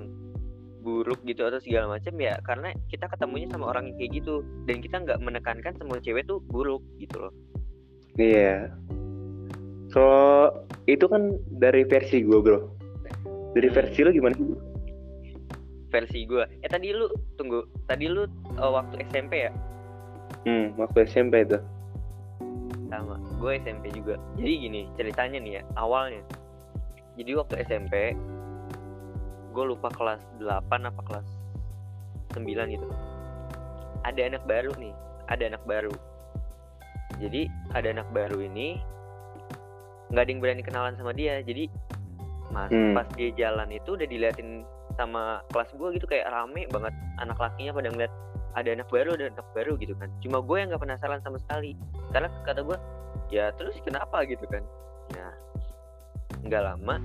buruk 0.80 1.20
gitu 1.28 1.44
atau 1.44 1.60
segala 1.60 2.00
macam 2.00 2.16
ya 2.16 2.40
karena 2.48 2.72
kita 2.88 3.12
ketemunya 3.12 3.52
sama 3.52 3.68
orang 3.76 3.92
yang 3.92 3.98
kayak 4.00 4.12
gitu 4.24 4.42
dan 4.64 4.80
kita 4.80 4.96
nggak 5.04 5.20
menekankan 5.20 5.76
semua 5.76 6.00
cewek 6.00 6.24
tuh 6.24 6.40
buruk 6.48 6.80
gitu 6.98 7.20
loh. 7.20 7.34
Iya. 8.16 8.72
Kalau 9.90 10.54
itu 10.86 11.06
kan 11.10 11.36
dari 11.60 11.84
versi 11.84 12.24
gue 12.24 12.40
bro. 12.40 12.60
Dari 13.58 13.68
Hmm. 13.68 13.76
versi 13.76 14.00
lo 14.06 14.12
gimana 14.14 14.38
sih? 14.38 14.46
Versi 15.90 16.20
gue. 16.24 16.46
Eh 16.62 16.70
tadi 16.70 16.94
lu 16.94 17.10
tunggu. 17.36 17.66
Tadi 17.90 18.06
lu 18.06 18.24
eh, 18.56 18.72
waktu 18.72 19.02
SMP 19.10 19.50
ya? 19.50 19.52
Hmm, 20.46 20.78
waktu 20.78 21.04
SMP 21.06 21.44
itu. 21.44 21.60
sama 22.90 23.22
gue 23.38 23.54
SMP 23.62 23.94
juga 23.94 24.18
jadi 24.34 24.66
gini 24.66 24.82
ceritanya 24.98 25.38
nih 25.38 25.54
ya 25.58 25.64
awalnya 25.78 26.26
jadi 27.20 27.36
waktu 27.36 27.60
SMP 27.68 28.16
gue 29.52 29.66
lupa 29.68 29.92
kelas 29.92 30.24
8 30.40 30.72
apa 30.72 31.02
kelas 31.04 31.28
9 32.32 32.48
gitu. 32.48 32.88
Ada 34.08 34.32
anak 34.32 34.48
baru 34.48 34.72
nih 34.80 34.96
ada 35.28 35.44
anak 35.52 35.64
baru. 35.68 35.92
Jadi 37.20 37.52
ada 37.76 37.92
anak 37.92 38.08
baru 38.16 38.40
ini 38.40 38.80
nggak 40.10 40.24
ada 40.24 40.32
yang 40.32 40.40
berani 40.40 40.64
kenalan 40.64 40.96
sama 40.96 41.12
dia. 41.12 41.44
Jadi 41.44 41.68
mas 42.56 42.72
Hmm. 42.72 42.96
pas 42.96 43.06
dia 43.14 43.30
jalan 43.36 43.68
itu 43.70 44.00
udah 44.00 44.08
diliatin 44.08 44.64
sama 44.96 45.44
kelas 45.52 45.70
gue 45.76 46.00
gitu 46.00 46.08
kayak 46.08 46.32
rame 46.32 46.72
banget. 46.72 46.96
Anak 47.20 47.36
lakinya 47.36 47.76
pada 47.76 47.92
ngeliat 47.92 48.14
ada 48.56 48.70
anak 48.72 48.88
baru 48.88 49.20
ada 49.20 49.28
anak 49.28 49.48
baru 49.52 49.76
gitu 49.76 49.92
kan. 50.00 50.08
Cuma 50.24 50.40
gue 50.40 50.56
yang 50.56 50.72
nggak 50.72 50.82
penasaran 50.88 51.20
sama 51.20 51.36
sekali. 51.44 51.76
Karena 52.16 52.32
kata 52.48 52.64
gue 52.64 52.78
ya 53.28 53.52
terus 53.60 53.76
kenapa? 53.84 54.24
gitu 54.24 54.48
kan. 54.48 54.64
Nah 55.20 55.49
nggak 56.46 56.64
lama 56.64 56.96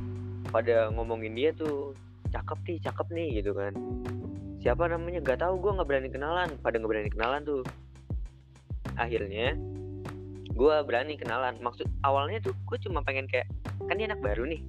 pada 0.50 0.90
ngomongin 0.94 1.34
dia 1.34 1.50
tuh 1.50 1.96
cakep 2.30 2.58
nih 2.66 2.78
cakep 2.82 3.06
nih 3.10 3.28
gitu 3.42 3.50
kan. 3.54 3.72
Siapa 4.62 4.88
namanya? 4.88 5.20
Nggak 5.22 5.44
tahu 5.44 5.54
gue 5.60 5.70
nggak 5.76 5.88
berani 5.88 6.08
kenalan. 6.10 6.48
Pada 6.62 6.74
nggak 6.80 6.90
berani 6.90 7.10
kenalan 7.10 7.40
tuh. 7.44 7.62
Akhirnya 8.96 9.58
gue 10.54 10.74
berani 10.86 11.14
kenalan. 11.18 11.58
Maksud 11.60 11.86
awalnya 12.02 12.40
tuh 12.42 12.54
gue 12.66 12.78
cuma 12.82 13.02
pengen 13.02 13.26
kayak 13.28 13.46
kan 13.86 13.98
dia 13.98 14.06
anak 14.10 14.22
baru 14.22 14.46
nih. 14.48 14.62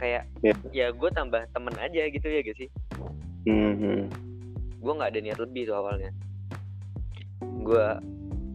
Kayak 0.00 0.24
Ya. 0.40 0.54
ya 0.72 0.86
gue 0.92 1.10
tambah 1.12 1.44
temen 1.52 1.74
aja 1.76 2.02
gitu 2.08 2.24
ya 2.24 2.40
gak 2.40 2.56
sih? 2.56 2.68
Hmm, 3.48 3.74
hmm. 3.76 4.02
gue 4.80 4.92
nggak 4.96 5.12
ada 5.12 5.20
niat 5.20 5.38
lebih 5.40 5.68
tuh 5.68 5.76
awalnya. 5.76 6.08
Gue 7.40 7.84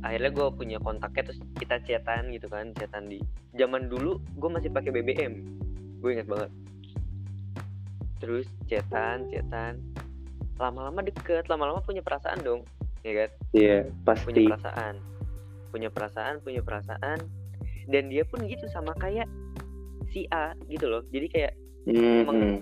akhirnya 0.06 0.32
gue 0.38 0.48
punya 0.54 0.78
kontaknya 0.78 1.34
terus 1.34 1.42
kita 1.58 1.82
chatan 1.82 2.30
gitu 2.30 2.46
kan 2.46 2.70
chatan 2.78 3.10
di 3.10 3.18
zaman 3.58 3.90
dulu 3.90 4.22
gue 4.38 4.50
masih 4.54 4.70
pakai 4.70 4.94
BBM 4.94 5.42
gue 6.06 6.10
inget 6.14 6.30
banget. 6.30 6.52
Terus 8.22 8.46
chatan 8.70 9.26
chatan 9.34 9.82
lama-lama 10.62 11.02
deket 11.02 11.50
lama-lama 11.50 11.82
punya 11.82 12.06
perasaan 12.06 12.46
dong 12.46 12.62
ya 13.02 13.26
kan? 13.26 13.30
Iya, 13.58 13.78
punya 13.90 14.06
pasti. 14.06 14.44
perasaan. 14.46 14.96
Punya 15.74 15.90
perasaan 15.90 16.34
punya 16.46 16.62
perasaan. 16.62 17.20
Dan 17.90 18.14
dia 18.14 18.22
pun 18.30 18.46
gitu 18.46 18.70
sama 18.70 18.94
kayak 19.02 19.26
si 20.14 20.30
A 20.30 20.54
gitu 20.70 20.86
loh. 20.86 21.02
Jadi 21.10 21.28
kayak 21.34 21.54
emang 21.90 22.62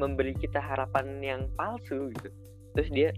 memberi 0.00 0.32
kita 0.32 0.64
harapan 0.64 1.20
yang 1.20 1.40
palsu 1.60 2.08
gitu. 2.16 2.28
Terus 2.72 2.88
dia 2.88 3.08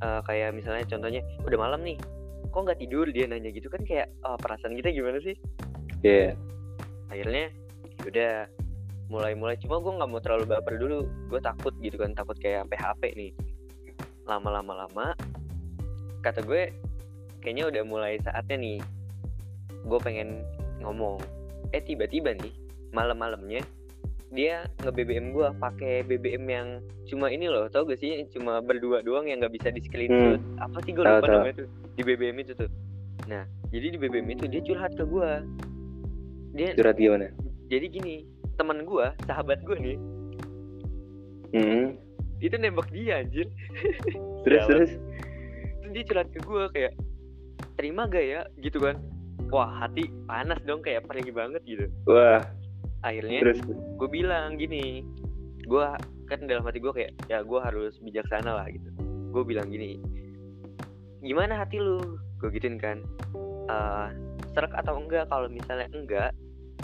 eh, 0.00 0.20
kayak 0.24 0.56
misalnya 0.56 0.88
contohnya 0.88 1.20
udah 1.44 1.58
malam 1.60 1.84
nih 1.84 2.00
kok 2.48 2.60
nggak 2.64 2.80
tidur? 2.80 3.06
Dia 3.08 3.28
nanya 3.28 3.52
gitu 3.52 3.68
kan 3.68 3.82
kayak 3.84 4.08
oh, 4.24 4.36
perasaan 4.40 4.74
kita 4.76 4.92
gimana 4.92 5.18
sih? 5.22 5.36
Iya. 6.02 6.38
akhirnya 7.08 7.48
ya 7.48 8.04
udah 8.04 8.32
mulai-mulai. 9.08 9.56
Cuma 9.64 9.80
gue 9.80 9.92
nggak 9.96 10.10
mau 10.12 10.20
terlalu 10.20 10.44
baper 10.44 10.76
dulu. 10.76 11.08
Gue 11.32 11.40
takut 11.40 11.72
gitu 11.80 11.96
kan 11.96 12.12
takut 12.12 12.36
kayak 12.36 12.68
PHP 12.68 13.02
nih. 13.16 13.32
Lama-lama 14.28 14.84
lama 14.84 15.06
kata 16.20 16.44
gue 16.44 16.74
kayaknya 17.40 17.70
udah 17.70 17.82
mulai 17.86 18.18
saatnya 18.20 18.56
nih 18.60 18.78
gue 19.88 19.98
pengen 20.04 20.44
ngomong. 20.84 21.16
Eh 21.72 21.80
tiba-tiba 21.80 22.36
nih 22.36 22.52
malam-malamnya 22.92 23.64
dia 24.28 24.68
nge 24.84 24.90
BBM 24.92 25.32
gue 25.32 25.48
pakai 25.56 26.04
BBM 26.04 26.44
yang 26.48 26.68
cuma 27.08 27.32
ini 27.32 27.48
loh 27.48 27.64
tau 27.72 27.88
gak 27.88 27.96
sih? 27.96 28.28
Cuma 28.28 28.60
berdua 28.60 29.00
doang 29.00 29.24
yang 29.24 29.40
nggak 29.40 29.56
bisa 29.56 29.72
di 29.72 29.80
screenshot 29.80 30.40
apa 30.60 30.78
sih 30.84 30.92
gue 30.92 31.00
lupa 31.00 31.24
namanya 31.24 31.64
tuh? 31.64 31.68
Di 31.96 32.02
BBM 32.04 32.36
itu 32.44 32.52
tuh. 32.52 32.68
Nah 33.24 33.48
jadi 33.72 33.96
di 33.96 33.98
BBM 34.00 34.28
itu 34.36 34.44
dia 34.48 34.60
curhat 34.60 34.92
ke 34.96 35.04
gue 35.04 35.30
dia 36.56 36.72
Curhat 36.74 36.96
gimana? 36.96 37.28
jadi 37.68 37.86
gini 37.92 38.24
teman 38.56 38.82
gua 38.88 39.14
sahabat 39.28 39.62
gua 39.62 39.76
nih. 39.78 39.96
Hmm. 41.54 41.96
itu 42.38 42.54
nembak 42.54 42.88
dia 42.94 43.24
anjir. 43.24 43.48
Terus 44.46 44.62
terus. 44.70 44.90
terus 45.82 45.90
dia 45.92 46.04
curhat 46.06 46.28
ke 46.32 46.40
gua 46.44 46.68
kayak 46.72 46.92
terima 47.76 48.08
gak 48.08 48.24
ya? 48.24 48.40
Gitu 48.58 48.80
kan. 48.80 48.98
Wah 49.48 49.68
hati 49.80 50.10
panas 50.28 50.60
dong 50.68 50.84
kayak 50.84 51.08
perih 51.08 51.28
banget 51.32 51.62
gitu. 51.64 51.86
Wah, 52.04 52.44
akhirnya 53.06 53.40
terus. 53.46 53.60
gue 53.68 54.08
bilang 54.10 54.58
gini 54.58 55.06
gue 55.68 55.86
kan 56.28 56.40
dalam 56.44 56.64
hati 56.66 56.82
gue 56.82 56.92
kayak 56.92 57.12
ya 57.30 57.40
gue 57.44 57.60
harus 57.60 57.96
bijaksana 58.02 58.52
lah 58.52 58.66
gitu. 58.68 58.88
Gue 59.32 59.42
bilang 59.44 59.70
gini 59.70 60.00
gimana 61.22 61.58
hati 61.62 61.78
lu? 61.82 61.98
Gue 62.38 62.50
gituin 62.54 62.78
kan 62.78 63.02
Eh 63.68 64.08
serak 64.56 64.72
atau 64.74 64.96
enggak? 64.96 65.28
Kalau 65.28 65.46
misalnya 65.52 65.86
enggak 65.92 66.32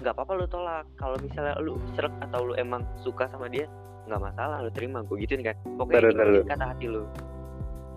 nggak 0.03 0.15
apa-apa 0.15 0.33
lu 0.37 0.47
tolak. 0.51 0.85
Kalau 1.01 1.17
misalnya 1.23 1.57
lu 1.63 1.81
serak 1.97 2.13
atau 2.21 2.51
lu 2.51 2.55
emang 2.61 2.85
suka 3.01 3.27
sama 3.33 3.49
dia 3.49 3.65
nggak 4.05 4.21
masalah 4.21 4.61
lu 4.61 4.71
terima. 4.71 5.01
Gue 5.07 5.25
gituin 5.25 5.43
kan. 5.43 5.57
Pokoknya 5.81 6.13
Taruh, 6.13 6.45
kata 6.45 6.65
hati 6.77 6.87
lu? 6.87 7.03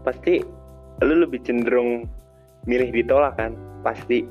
Pasti 0.07 0.39
lu 1.03 1.13
lebih 1.27 1.43
cenderung 1.43 2.07
milih 2.65 2.89
ditolak 2.95 3.35
kan? 3.37 3.53
Pasti. 3.83 4.25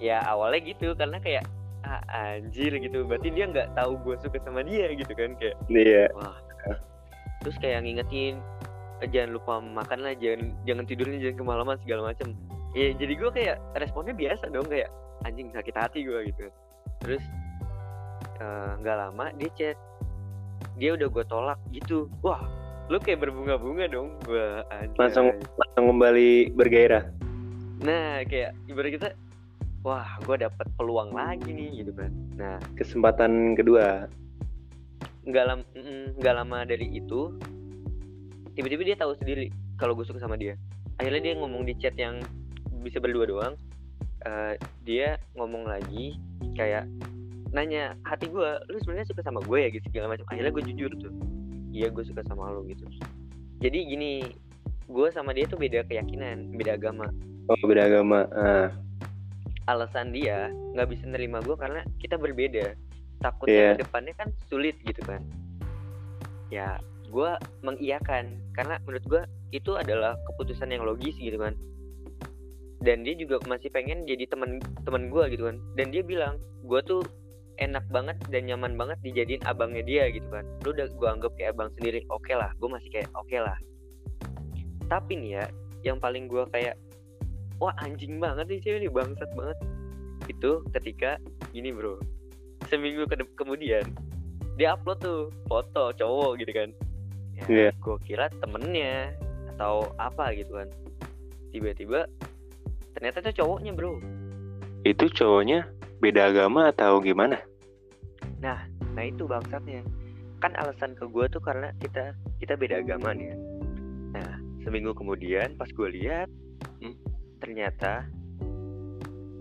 ya 0.00 0.24
awalnya 0.24 0.64
gitu 0.64 0.96
karena 0.96 1.20
kayak 1.20 1.44
ah, 1.86 2.02
anjir 2.10 2.72
gitu 2.76 3.04
berarti 3.04 3.32
dia 3.32 3.48
nggak 3.48 3.72
tahu 3.76 3.96
gue 4.04 4.14
suka 4.20 4.38
sama 4.44 4.60
dia 4.64 4.92
gitu 4.92 5.12
kan 5.16 5.36
kayak 5.40 5.56
Iya. 5.68 6.08
Wah. 6.16 6.36
Terus 7.40 7.56
kayak 7.56 7.88
ngingetin 7.88 8.36
"Eh, 9.00 9.08
jangan 9.08 9.30
lupa 9.32 9.64
makan 9.64 10.04
lah, 10.04 10.12
jangan 10.20 10.52
jangan 10.68 10.84
tidurnya 10.84 11.18
jangan 11.24 11.36
kemalaman 11.40 11.76
segala 11.80 12.12
macem. 12.12 12.36
Ya 12.76 12.92
jadi 12.92 13.12
gue 13.16 13.30
kayak 13.32 13.56
responnya 13.80 14.12
biasa 14.12 14.52
dong 14.52 14.68
kayak 14.68 14.92
anjing 15.24 15.48
sakit 15.56 15.72
hati 15.72 16.04
gue 16.04 16.28
gitu. 16.28 16.52
Terus 17.00 17.24
eh, 18.40 18.70
nggak 18.84 18.96
lama 19.00 19.32
dia 19.40 19.50
chat, 19.56 19.76
dia 20.76 20.92
udah 20.92 21.08
gue 21.08 21.24
tolak 21.32 21.58
gitu. 21.72 22.12
Wah, 22.20 22.44
lu 22.92 23.00
kayak 23.00 23.24
berbunga-bunga 23.24 23.88
dong, 23.88 24.20
gue. 24.28 24.60
Langsung 25.00 25.32
langsung 25.56 25.84
kembali 25.96 26.52
bergairah. 26.52 27.08
Nah 27.80 28.20
kayak 28.28 28.52
ibarat 28.68 29.00
kita, 29.00 29.08
wah 29.80 30.20
gue 30.24 30.36
dapet 30.36 30.66
peluang 30.76 31.12
lagi 31.16 31.48
nih 31.48 31.84
gitu 31.84 31.92
kan. 31.96 32.12
Nah 32.36 32.56
Kesempatan 32.76 33.56
kedua. 33.56 34.08
nggak 35.20 35.44
lama 35.46 35.64
nggak 36.16 36.34
lama 36.34 36.64
dari 36.64 36.96
itu 36.96 37.36
tiba-tiba 38.56 38.82
dia 38.88 38.96
tahu 38.96 39.12
sendiri 39.20 39.52
kalau 39.76 39.92
gue 39.96 40.04
suka 40.04 40.20
sama 40.20 40.36
dia. 40.36 40.56
Akhirnya 41.00 41.32
dia 41.32 41.34
ngomong 41.40 41.64
di 41.64 41.76
chat 41.80 41.96
yang 41.96 42.20
bisa 42.84 43.00
berdua 43.00 43.24
doang. 43.28 43.54
Uh, 44.20 44.52
dia 44.84 45.16
ngomong 45.32 45.64
lagi 45.64 46.20
kayak 46.56 46.84
nanya 47.56 47.96
hati 48.04 48.28
gue 48.28 48.48
lu 48.68 48.76
sebenarnya 48.84 49.08
suka 49.08 49.24
sama 49.24 49.40
gue 49.44 49.58
ya? 49.60 49.68
Gitu 49.72 49.84
segala 49.92 50.12
macam. 50.16 50.28
Akhirnya 50.28 50.52
gue 50.52 50.64
jujur 50.72 50.90
tuh. 51.00 51.12
Iya 51.72 51.88
gue 51.88 52.04
suka 52.04 52.20
sama 52.28 52.52
lo 52.52 52.64
gitu. 52.68 52.84
Jadi 53.60 53.78
gini 53.92 54.10
gue 54.90 55.08
sama 55.12 55.32
dia 55.36 55.46
tuh 55.46 55.56
beda 55.56 55.84
keyakinan 55.88 56.52
beda 56.56 56.76
agama. 56.76 57.08
Oh 57.48 57.60
beda 57.64 57.88
agama. 57.88 58.28
Uh. 58.32 58.68
Alasan 59.70 60.10
dia 60.10 60.50
nggak 60.74 60.88
bisa 60.90 61.04
nerima 61.06 61.38
gue 61.42 61.54
karena 61.54 61.80
kita 62.02 62.18
berbeda. 62.18 62.74
Takutnya 63.20 63.76
Yeah. 63.76 63.78
depannya 63.78 64.14
kan 64.16 64.28
sulit 64.48 64.74
gitu 64.82 65.00
kan. 65.06 65.22
Ya 66.50 66.80
gue 67.10 67.30
mengiyakan 67.66 68.38
karena 68.54 68.78
menurut 68.86 69.04
gue 69.06 69.22
itu 69.50 69.74
adalah 69.74 70.14
keputusan 70.30 70.70
yang 70.70 70.82
logis 70.86 71.14
gitu 71.18 71.38
kan. 71.38 71.54
Dan 72.80 73.04
dia 73.04 73.12
juga 73.12 73.38
masih 73.44 73.68
pengen 73.68 74.08
jadi 74.08 74.24
teman 74.24 74.58
teman 74.88 75.12
gue 75.12 75.24
gitu 75.36 75.46
kan. 75.46 75.56
Dan 75.76 75.92
dia 75.92 76.00
bilang 76.00 76.40
gue 76.64 76.80
tuh 76.82 77.04
enak 77.60 77.84
banget 77.92 78.16
dan 78.32 78.48
nyaman 78.48 78.72
banget 78.72 78.96
dijadiin 79.04 79.44
abangnya 79.44 79.84
dia 79.84 80.08
gitu 80.08 80.24
kan. 80.32 80.48
Lu 80.64 80.72
udah 80.72 80.88
gue 80.88 81.08
anggap 81.08 81.32
kayak 81.36 81.52
abang 81.54 81.70
sendiri 81.76 82.00
oke 82.08 82.32
lah. 82.32 82.50
Gue 82.56 82.68
masih 82.72 82.88
kayak 82.88 83.10
oke 83.12 83.36
lah. 83.36 83.58
Tapi 84.88 85.12
nih 85.20 85.30
ya 85.38 85.44
yang 85.84 86.00
paling 86.00 86.24
gue 86.24 86.44
kayak 86.50 86.80
wah 87.60 87.76
anjing 87.84 88.16
banget 88.18 88.48
nih 88.48 88.60
cewek 88.64 88.78
nih 88.88 88.92
bangsat 88.92 89.30
banget. 89.36 89.58
Itu 90.26 90.64
ketika 90.72 91.20
gini 91.52 91.70
bro. 91.70 92.00
Seminggu 92.72 93.04
ke 93.06 93.20
kemudian 93.36 93.84
dia 94.56 94.74
upload 94.76 94.98
tuh 95.00 95.20
foto 95.46 95.92
cowok 95.94 96.40
gitu 96.40 96.52
kan. 96.56 96.70
Ya, 97.36 97.44
Iya. 97.48 97.70
gue 97.76 97.96
kira 98.04 98.28
temennya 98.42 99.14
atau 99.56 99.88
apa 99.96 100.32
gitu 100.36 100.56
kan. 100.56 100.68
Tiba-tiba 101.52 102.08
ternyata 102.96 103.24
itu 103.24 103.44
cowoknya 103.44 103.72
bro. 103.76 104.00
Itu 104.84 105.08
cowoknya 105.12 105.68
beda 106.00 106.32
agama 106.32 106.72
atau 106.72 107.00
gimana? 107.00 107.36
Nah 108.40 108.64
itu 109.00 109.24
bangsatnya. 109.24 109.80
Kan 110.40 110.56
alasan 110.56 110.96
ke 110.96 111.04
gue 111.08 111.24
tuh 111.28 111.40
karena 111.40 111.72
kita 111.80 112.16
kita 112.40 112.56
beda 112.56 112.80
agama 112.80 113.12
nih 113.12 113.32
ya. 113.32 113.36
nah 114.10 114.30
seminggu 114.66 114.90
kemudian 114.92 115.54
pas 115.54 115.70
gue 115.70 115.88
lihat 115.94 116.26
hmm, 116.82 116.96
ternyata 117.50 118.06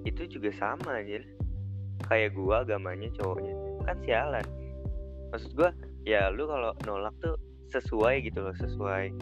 itu 0.01 0.25
juga 0.25 0.49
sama 0.57 0.97
aja 0.97 1.21
kayak 2.09 2.33
gue 2.33 2.55
agamanya 2.57 3.05
cowoknya. 3.21 3.53
Kan 3.85 4.01
sialan. 4.01 4.45
Maksud 5.29 5.53
gue 5.53 5.69
ya 6.09 6.33
lu 6.33 6.49
kalau 6.49 6.73
nolak 6.89 7.13
tuh 7.21 7.37
sesuai 7.69 8.25
gitu 8.25 8.41
loh 8.41 8.55
sesuai 8.57 9.13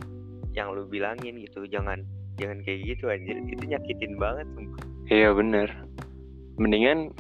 yang 0.56 0.72
lu 0.72 0.88
bilangin 0.88 1.36
gitu. 1.44 1.68
Jangan 1.68 2.00
jangan 2.40 2.64
kayak 2.64 2.96
gitu 2.96 3.12
anjir. 3.12 3.36
Itu 3.52 3.68
nyakitin 3.68 4.16
banget 4.16 4.48
sumpah. 4.56 4.80
Iya 5.12 5.36
bener. 5.36 5.68
Mendingan 6.56 7.12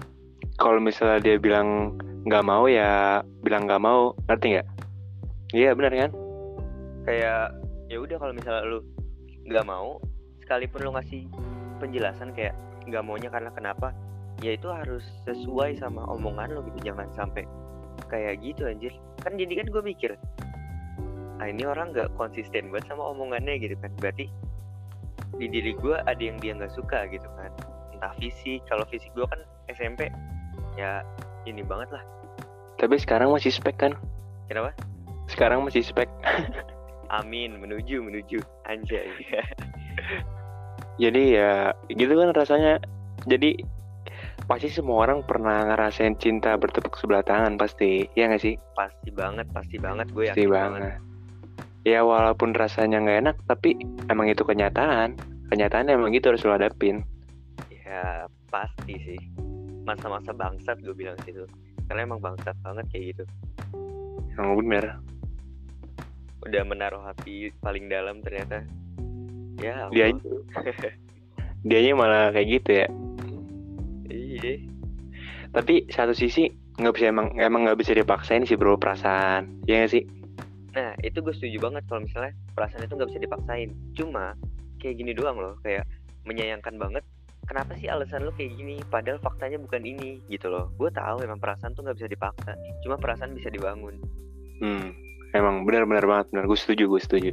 kalau 0.55 0.79
misalnya 0.79 1.19
dia 1.19 1.35
bilang 1.35 1.99
nggak 2.23 2.47
mau 2.47 2.63
ya 2.71 3.19
bilang 3.43 3.67
nggak 3.67 3.83
mau. 3.83 4.15
Ngerti 4.31 4.55
nggak? 4.55 4.67
Iya 5.51 5.75
bener 5.75 5.91
kan? 5.91 6.11
Kayak 7.03 7.59
ya 7.91 7.97
udah 7.99 8.15
kalau 8.15 8.31
misalnya 8.31 8.63
lu 8.63 8.79
nggak 9.51 9.67
mau 9.67 9.99
sekalipun 10.47 10.79
lu 10.79 10.95
ngasih 10.95 11.27
penjelasan 11.77 12.33
kayak 12.33 12.57
nggak 12.87 13.03
maunya 13.03 13.29
karena 13.29 13.51
kenapa 13.51 13.91
ya 14.41 14.53
itu 14.53 14.69
harus 14.69 15.03
sesuai 15.25 15.81
sama 15.81 16.05
omongan 16.07 16.53
lo 16.53 16.61
gitu 16.65 16.93
jangan 16.93 17.09
sampai 17.13 17.43
kayak 18.09 18.41
gitu 18.41 18.69
anjir. 18.69 18.93
Kan 19.21 19.35
jadi 19.35 19.63
kan 19.63 19.67
gue 19.73 19.83
mikir 19.83 20.11
ah 21.37 21.45
ini 21.45 21.69
orang 21.69 21.93
nggak 21.93 22.09
konsisten 22.17 22.73
banget 22.73 22.89
sama 22.89 23.13
omongannya 23.13 23.61
gitu 23.61 23.77
kan. 23.77 23.93
Berarti 24.01 24.29
di 25.37 25.45
diri 25.49 25.73
gue 25.77 25.97
ada 26.05 26.21
yang 26.21 26.37
dia 26.41 26.57
nggak 26.57 26.73
suka 26.73 27.05
gitu 27.09 27.25
kan. 27.37 27.51
Entah 27.93 28.13
fisik 28.17 28.61
kalau 28.69 28.85
fisik 28.89 29.09
gue 29.13 29.25
kan 29.29 29.41
SMP 29.69 30.09
ya 30.77 31.01
ini 31.45 31.61
banget 31.65 31.89
lah. 31.93 32.03
Tapi 32.77 32.97
sekarang 33.01 33.33
masih 33.33 33.49
spek 33.49 33.77
kan? 33.77 33.97
Kenapa? 34.49 34.73
Sekarang 35.25 35.65
masih 35.65 35.81
spek. 35.81 36.09
Amin 37.17 37.57
menuju 37.57 38.05
menuju. 38.05 38.37
Anjay 38.69 39.09
jadi 40.97 41.23
ya 41.29 41.51
gitu 41.93 42.13
kan 42.17 42.33
rasanya. 42.33 42.81
Jadi 43.25 43.61
pasti 44.49 44.71
semua 44.71 45.05
orang 45.05 45.21
pernah 45.25 45.67
ngerasain 45.73 46.17
cinta 46.17 46.57
bertepuk 46.57 46.97
sebelah 46.97 47.21
tangan 47.21 47.57
pasti. 47.57 48.09
Ya 48.17 48.29
nggak 48.29 48.41
sih? 48.41 48.55
Pasti 48.73 49.09
banget 49.13 49.47
pasti 49.53 49.77
banget. 49.77 50.09
Gue 50.11 50.29
pasti 50.29 50.45
yakin 50.45 50.53
banget. 50.53 50.97
ya 51.87 52.03
walaupun 52.03 52.51
rasanya 52.51 52.99
nggak 52.99 53.19
enak 53.23 53.37
tapi 53.47 53.77
emang 54.09 54.27
itu 54.27 54.41
kenyataan. 54.41 55.15
Kenyataan 55.47 55.87
emang 55.87 56.11
gitu 56.11 56.33
harus 56.33 56.43
lo 56.43 56.57
hadapin. 56.57 57.05
Ya 57.71 58.27
pasti 58.51 58.97
sih. 58.99 59.21
Masa-masa 59.87 60.35
bangsat 60.35 60.83
gue 60.83 60.91
bilang 60.91 61.15
situ 61.23 61.47
Karena 61.87 62.03
emang 62.03 62.19
bangsat 62.19 62.59
banget 62.59 62.85
kayak 62.91 63.05
gitu. 63.15 63.23
Emang 64.35 64.59
bener. 64.59 64.99
Udah 66.43 66.63
menaruh 66.67 67.03
hati 67.07 67.55
paling 67.63 67.87
dalam 67.87 68.19
ternyata 68.19 68.67
Ya 69.57 69.89
dia 69.89 70.13
dianya 71.67 71.93
malah 71.97 72.29
kayak 72.31 72.47
gitu 72.61 72.69
ya. 72.85 72.87
Iya. 74.07 74.53
Tapi 75.51 75.89
satu 75.89 76.13
sisi 76.13 76.53
nggak 76.77 76.93
bisa 76.93 77.09
emang 77.09 77.33
emang 77.41 77.65
nggak 77.65 77.81
bisa 77.81 77.97
dipaksain 77.97 78.45
sih 78.45 78.55
bro 78.55 78.77
perasaan. 78.77 79.65
Ya 79.65 79.81
nggak 79.81 79.91
sih? 79.91 80.03
Nah 80.77 80.93
itu 81.01 81.17
gue 81.25 81.33
setuju 81.33 81.57
banget 81.57 81.83
kalau 81.89 82.05
misalnya 82.05 82.37
Perasaan 82.53 82.85
itu 82.85 82.93
gak 82.93 83.09
bisa 83.09 83.21
dipaksain. 83.25 83.69
Cuma 83.97 84.37
kayak 84.77 85.01
gini 85.01 85.11
doang 85.17 85.41
loh 85.41 85.57
Kayak 85.65 85.89
menyayangkan 86.29 86.77
banget 86.77 87.01
Kenapa 87.49 87.73
sih 87.79 87.87
alasan 87.89 88.27
lo 88.27 88.35
kayak 88.35 88.59
gini? 88.59 88.77
Padahal 88.91 89.17
faktanya 89.23 89.57
bukan 89.57 89.81
ini 89.81 90.21
gitu 90.29 90.51
loh. 90.51 90.69
Gue 90.77 90.93
tahu 90.93 91.25
emang 91.25 91.41
perasaan 91.41 91.73
tuh 91.73 91.81
gak 91.81 91.97
bisa 91.97 92.05
dipaksa 92.11 92.53
Cuma 92.85 93.01
perasaan 93.01 93.33
bisa 93.33 93.49
dibangun. 93.49 93.97
Hmm 94.61 94.93
emang 95.33 95.65
benar-benar 95.65 96.05
banget 96.05 96.27
benar. 96.33 96.45
Gue 96.45 96.59
setuju 96.59 96.83
gue 96.85 97.01
setuju. 97.01 97.31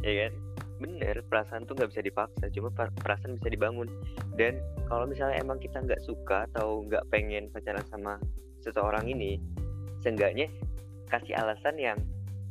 Ya 0.00 0.12
kan 0.26 0.45
bener 0.76 1.24
perasaan 1.26 1.64
tuh 1.64 1.76
nggak 1.76 1.90
bisa 1.96 2.02
dipaksa 2.04 2.44
cuma 2.52 2.68
per- 2.72 2.92
perasaan 3.00 3.40
bisa 3.40 3.48
dibangun. 3.48 3.88
Dan 4.36 4.60
kalau 4.88 5.08
misalnya 5.08 5.40
emang 5.40 5.56
kita 5.60 5.80
nggak 5.80 6.02
suka 6.04 6.44
atau 6.52 6.84
nggak 6.84 7.08
pengen 7.08 7.48
pacaran 7.50 7.84
sama 7.88 8.20
seseorang 8.60 9.08
ini 9.08 9.40
seenggaknya 10.04 10.50
kasih 11.08 11.38
alasan 11.38 11.76
yang 11.78 11.98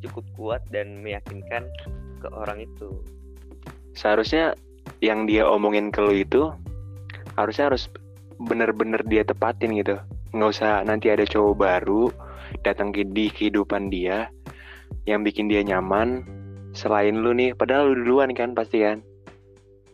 cukup 0.02 0.26
kuat 0.36 0.62
dan 0.72 1.02
meyakinkan 1.02 1.68
ke 2.20 2.28
orang 2.32 2.64
itu. 2.64 2.90
Seharusnya 3.96 4.56
yang 5.00 5.30
dia 5.30 5.48
omongin 5.48 5.92
ke 5.92 6.00
lo 6.02 6.12
itu 6.12 6.52
harusnya 7.36 7.72
harus 7.72 7.88
bener-bener 8.42 9.02
dia 9.08 9.24
tepatin 9.24 9.76
gitu. 9.76 9.96
Nggak 10.36 10.50
usah 10.52 10.84
nanti 10.84 11.08
ada 11.12 11.24
cowok 11.24 11.56
baru 11.56 12.12
datang 12.64 12.92
ke 12.92 13.08
di 13.08 13.32
kehidupan 13.32 13.92
dia 13.92 14.28
yang 15.06 15.22
bikin 15.22 15.48
dia 15.48 15.62
nyaman 15.62 16.26
selain 16.76 17.16
lu 17.24 17.32
nih 17.32 17.56
padahal 17.56 17.96
lu 17.96 18.04
duluan 18.04 18.36
kan 18.36 18.52
pasti 18.52 18.84
kan 18.84 19.00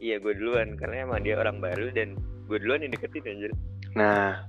iya 0.02 0.18
gue 0.18 0.34
duluan 0.34 0.76
karena 0.76 1.06
emang 1.06 1.22
dia 1.22 1.38
orang 1.38 1.62
baru 1.62 1.94
dan 1.94 2.18
gue 2.50 2.58
duluan 2.58 2.82
yang 2.82 2.92
deketin 2.92 3.24
anjir 3.30 3.52
nah 3.94 4.44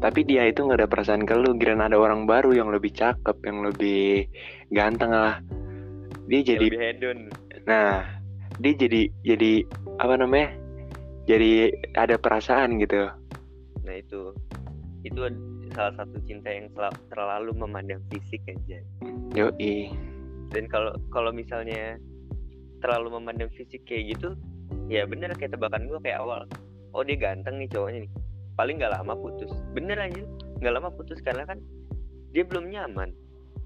tapi 0.00 0.24
dia 0.24 0.48
itu 0.48 0.64
nggak 0.64 0.84
ada 0.84 0.88
perasaan 0.88 1.24
ke 1.24 1.36
lu 1.36 1.56
kirain 1.56 1.80
ada 1.80 1.96
orang 1.96 2.24
baru 2.28 2.52
yang 2.56 2.68
lebih 2.72 2.92
cakep 2.92 3.36
yang 3.44 3.64
lebih 3.64 4.28
ganteng 4.72 5.12
lah 5.12 5.36
dia 6.26 6.40
Yang 6.40 6.48
jadi 6.48 6.66
lebih 6.66 6.80
hedon 6.80 7.20
Nah, 7.68 8.02
dia 8.60 8.72
jadi 8.76 9.06
jadi 9.24 9.52
apa 10.00 10.14
namanya? 10.16 10.50
Jadi 11.28 11.70
ada 11.94 12.16
perasaan 12.16 12.80
gitu. 12.82 13.06
nah 13.80 13.96
itu 13.96 14.36
itu 15.02 15.18
salah 15.72 15.94
satu 15.96 16.20
cinta 16.28 16.52
yang 16.52 16.68
terlalu 17.08 17.50
memandang 17.56 17.98
fisik 18.12 18.44
aja 18.44 18.78
Yoi. 19.34 19.88
Dan 20.50 20.66
kalau 20.66 20.92
kalau 21.14 21.30
misalnya 21.30 21.96
terlalu 22.82 23.20
memandang 23.20 23.50
fisik 23.54 23.86
kayak 23.86 24.16
gitu 24.16 24.34
ya 24.90 25.06
bener 25.06 25.30
kayak 25.38 25.54
tebakan 25.54 25.86
gue 25.86 25.98
kayak 26.02 26.18
awal. 26.18 26.42
Oh 26.90 27.06
dia 27.06 27.14
ganteng 27.14 27.62
nih 27.62 27.70
cowoknya 27.70 28.06
nih. 28.06 28.12
Paling 28.58 28.82
nggak 28.82 28.94
lama 28.98 29.14
putus. 29.14 29.50
Bener 29.72 29.96
aja 29.96 30.22
nggak 30.58 30.74
lama 30.74 30.90
putus 30.90 31.22
karena 31.22 31.46
kan 31.46 31.62
dia 32.34 32.42
belum 32.42 32.66
nyaman. 32.68 33.14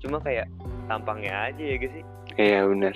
Cuma 0.04 0.20
kayak 0.20 0.44
tampangnya 0.86 1.48
aja 1.48 1.62
ya 1.64 1.76
guys 1.80 1.92
sih? 1.96 2.04
Iya 2.36 2.68
bener. 2.68 2.94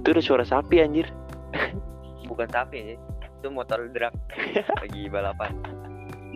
Itu 0.00 0.08
udah 0.16 0.24
suara 0.24 0.44
sapi 0.48 0.80
anjir. 0.80 1.06
bukan 2.30 2.48
sapi 2.48 2.76
aja 2.84 2.96
itu 3.38 3.48
motor 3.54 3.86
drag 3.94 4.10
lagi 4.82 5.06
balapan. 5.12 5.52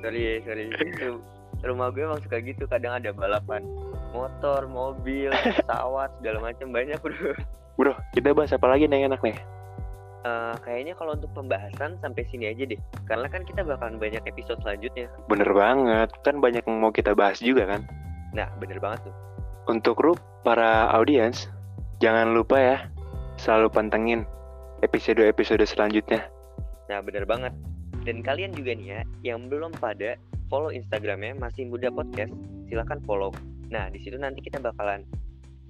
Sorry 0.05 0.45
sorry. 0.45 0.69
Itu 0.69 1.25
rumah 1.65 1.89
gue 1.91 2.05
emang 2.05 2.21
suka 2.21 2.39
gitu. 2.45 2.69
Kadang 2.69 3.01
ada 3.01 3.11
balapan 3.17 3.65
motor 4.13 4.69
mobil 4.69 5.33
pesawat 5.59 6.13
segala 6.21 6.39
macam 6.53 6.69
banyak 6.71 7.01
bro 7.01 7.33
Bro, 7.81 7.97
kita 8.13 8.37
bahas 8.37 8.53
apa 8.53 8.69
lagi 8.69 8.85
nih 8.85 9.01
yang 9.01 9.17
enak 9.17 9.25
nih? 9.25 9.37
Eh, 10.23 10.55
kayaknya 10.63 10.95
kalau 10.95 11.17
untuk 11.17 11.33
pembahasan 11.35 11.99
sampai 11.99 12.23
sini 12.29 12.53
aja 12.53 12.63
deh 12.69 12.79
karena 13.11 13.27
kan 13.27 13.43
kita 13.43 13.65
bakalan 13.67 13.99
banyak 13.99 14.23
episode 14.23 14.61
selanjutnya 14.63 15.11
Bener 15.27 15.51
banget. 15.51 16.15
Kan 16.23 16.39
banyak 16.39 16.63
yang 16.63 16.79
mau 16.79 16.93
kita 16.95 17.17
bahas 17.17 17.43
juga 17.43 17.67
kan. 17.67 17.83
nah 18.33 18.49
bener 18.57 18.81
banget 18.81 19.09
tuh 19.11 19.15
Untuk 19.69 19.99
lu 20.05 20.15
para 20.47 20.89
audiens, 20.95 21.51
jangan 21.99 22.37
lupa 22.37 22.57
ya 22.61 22.79
selalu 23.41 23.73
pantengin 23.73 24.23
episode-episode 24.83 25.63
selanjutnya. 25.67 26.27
Nah, 26.91 26.99
bener 27.01 27.25
banget. 27.25 27.55
Dan 28.03 28.21
kalian 28.21 28.51
juga 28.53 28.75
nih 28.75 28.87
ya, 28.99 29.01
yang 29.23 29.47
belum 29.47 29.71
pada 29.79 30.19
follow 30.51 30.75
Instagramnya 30.75 31.39
Masih 31.39 31.71
Muda 31.71 31.89
Podcast, 31.95 32.35
silahkan 32.67 32.99
follow. 33.07 33.31
Nah, 33.73 33.89
di 33.89 33.99
situ 34.05 34.21
nanti 34.21 34.45
kita 34.45 34.61
bakalan 34.61 35.03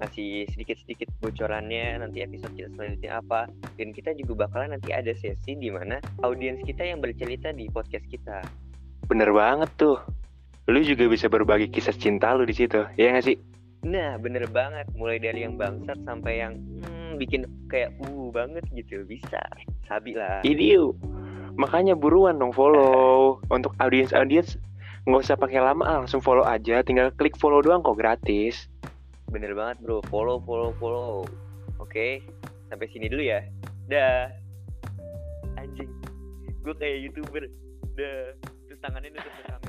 ngasih 0.03 0.51
sedikit-sedikit 0.51 1.07
bocorannya 1.23 2.03
nanti 2.03 2.27
episode 2.27 2.51
kita 2.59 2.75
selanjutnya 2.75 3.23
apa 3.23 3.47
dan 3.79 3.95
kita 3.95 4.11
juga 4.19 4.49
bakalan 4.49 4.75
nanti 4.75 4.91
ada 4.91 5.15
sesi 5.15 5.55
di 5.55 5.71
mana 5.71 6.03
audiens 6.27 6.59
kita 6.67 6.83
yang 6.83 6.99
bercerita 6.99 7.55
di 7.55 7.71
podcast 7.71 8.03
kita 8.11 8.43
Bener 9.07 9.31
banget 9.31 9.71
tuh. 9.79 10.01
Lu 10.67 10.81
juga 10.83 11.07
bisa 11.07 11.31
berbagi 11.31 11.71
kisah 11.71 11.95
cinta 11.95 12.35
lu 12.35 12.47
di 12.49 12.55
situ, 12.55 12.83
ya 12.99 13.15
nggak 13.15 13.27
sih? 13.27 13.39
nah 13.83 14.15
bener 14.15 14.47
banget 14.47 14.87
mulai 14.95 15.19
dari 15.19 15.43
yang 15.43 15.59
bangsat 15.59 15.99
sampai 16.07 16.39
yang 16.39 16.55
hmm, 16.55 17.19
bikin 17.19 17.43
kayak 17.67 17.91
uh 18.07 18.31
banget 18.31 18.63
gitu 18.79 19.03
bisa 19.03 19.43
sabi 19.91 20.15
lah 20.15 20.39
Idiu. 20.47 20.95
Makanya 21.59 21.99
buruan 21.99 22.39
dong 22.39 22.55
follow. 22.55 23.37
Untuk 23.55 23.75
audiens-audiens 23.83 24.57
nggak 25.03 25.23
usah 25.27 25.35
pakai 25.35 25.59
lama, 25.59 25.83
ah, 25.83 25.97
langsung 26.03 26.23
follow 26.23 26.47
aja. 26.47 26.83
Tinggal 26.87 27.11
klik 27.19 27.35
follow 27.35 27.63
doang 27.63 27.83
kok 27.83 27.99
gratis. 27.99 28.71
bener 29.33 29.57
banget 29.57 29.81
bro. 29.81 30.05
Follow 30.13 30.45
follow 30.45 30.77
follow. 30.77 31.25
Oke 31.81 32.21
sampai 32.69 32.89
sini 32.93 33.09
dulu 33.09 33.25
ya. 33.25 33.41
Dah. 33.89 34.29
Anjing. 35.57 35.89
Gue 36.65 36.75
kayak 36.77 37.09
youtuber. 37.09 37.45
Dah. 37.97 38.37
Terus 38.69 38.79
tangannya 38.81 39.13
nutup 39.13 39.62